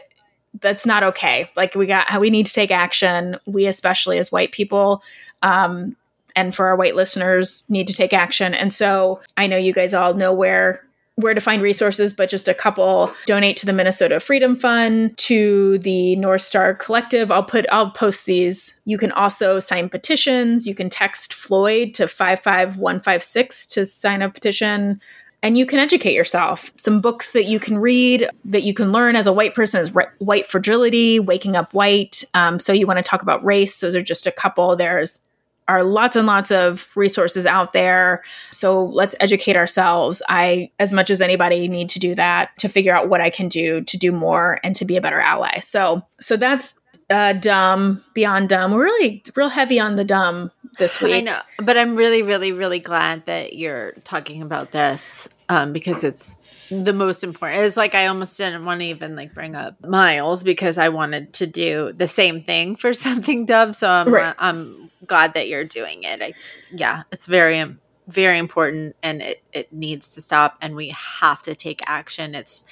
[0.61, 1.51] that's not okay.
[1.57, 3.37] Like we got we need to take action.
[3.47, 5.03] We especially as white people
[5.43, 5.97] um
[6.36, 8.55] and for our white listeners need to take action.
[8.55, 10.84] And so I know you guys all know where
[11.16, 15.78] where to find resources, but just a couple donate to the Minnesota Freedom Fund, to
[15.78, 17.32] the North Star Collective.
[17.32, 18.80] I'll put I'll post these.
[18.84, 20.64] You can also sign petitions.
[20.64, 25.01] You can text Floyd to 55156 to sign a petition.
[25.43, 26.70] And you can educate yourself.
[26.76, 29.93] Some books that you can read that you can learn as a white person is
[30.18, 32.24] White Fragility, Waking Up White.
[32.34, 33.80] Um, so you want to talk about race.
[33.80, 34.76] Those are just a couple.
[34.76, 35.20] There's
[35.69, 38.23] are lots and lots of resources out there.
[38.51, 40.23] So let's educate ourselves.
[40.29, 43.49] I, as much as anybody, need to do that to figure out what I can
[43.49, 45.59] do to do more and to be a better ally.
[45.61, 48.73] So, so that's uh, dumb beyond dumb.
[48.73, 51.14] We're really real heavy on the dumb this week.
[51.14, 56.05] I know, but I'm really, really, really glad that you're talking about this um, because
[56.05, 56.39] it's
[56.71, 57.64] the most important.
[57.64, 61.33] It's like I almost didn't want to even like bring up Miles because I wanted
[61.35, 63.73] to do the same thing for something dumb.
[63.73, 64.29] So I'm Right.
[64.29, 66.23] Uh, I'm glad that you're doing it.
[66.23, 66.35] I
[66.73, 71.55] yeah, it's very very important and it it needs to stop and we have to
[71.55, 72.35] take action.
[72.35, 72.64] It's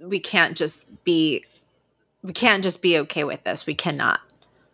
[0.00, 1.44] we can't just be
[2.22, 3.66] we can't just be okay with this.
[3.66, 4.20] We cannot.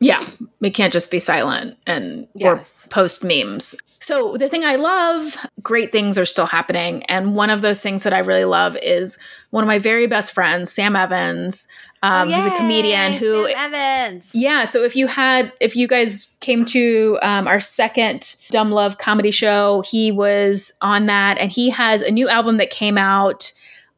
[0.02, 0.26] Yeah,
[0.60, 2.86] we can't just be silent and Yes.
[2.86, 3.76] or post memes.
[4.00, 8.02] So the thing I love, great things are still happening, and one of those things
[8.02, 9.16] that I really love is
[9.50, 11.68] one of my very best friends, Sam Evans,
[12.02, 13.46] um, who's a comedian who.
[13.46, 14.28] Sam Evans.
[14.32, 18.98] Yeah, so if you had, if you guys came to um, our second Dumb Love
[18.98, 23.52] comedy show, he was on that, and he has a new album that came out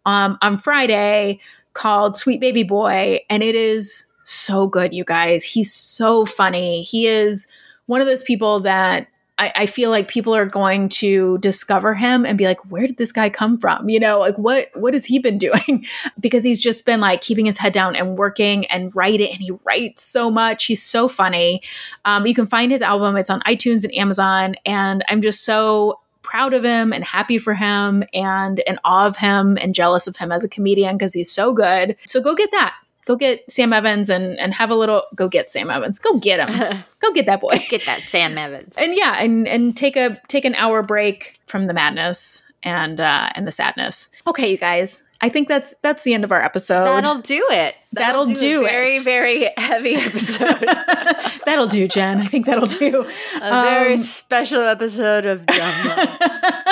[0.05, 1.40] um, on Friday
[1.72, 5.45] called Sweet Baby Boy, and it is so good, you guys.
[5.45, 6.83] He's so funny.
[6.83, 7.47] He is
[7.87, 12.25] one of those people that I, I, feel like people are going to discover him
[12.25, 13.89] and be like, where did this guy come from?
[13.89, 15.85] You know, like what what has he been doing?
[16.20, 19.51] because he's just been like keeping his head down and working and writing, and he
[19.64, 20.66] writes so much.
[20.66, 21.62] He's so funny.
[22.05, 23.16] Um, you can find his album.
[23.16, 27.55] It's on iTunes and Amazon, and I'm just so proud of him and happy for
[27.55, 31.31] him and in awe of him and jealous of him as a comedian because he's
[31.31, 31.97] so good.
[32.07, 35.48] So go get that go get Sam Evans and and have a little go get
[35.48, 35.98] Sam Evans.
[35.98, 36.84] Go get him.
[37.00, 37.64] go get that boy.
[37.68, 38.74] get that Sam Evans.
[38.76, 43.30] And yeah, and and take a take an hour break from the madness and uh
[43.34, 44.11] and the sadness.
[44.26, 45.02] Okay, you guys.
[45.20, 46.84] I think that's that's the end of our episode.
[46.84, 47.76] That'll do it.
[47.92, 49.05] That'll, that'll do, do very, it.
[49.05, 50.59] Very, very heavy episode.
[51.46, 52.20] that'll do, Jen.
[52.20, 53.07] I think that'll do.
[53.40, 56.09] A um, very special episode of Dumb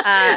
[0.04, 0.36] uh,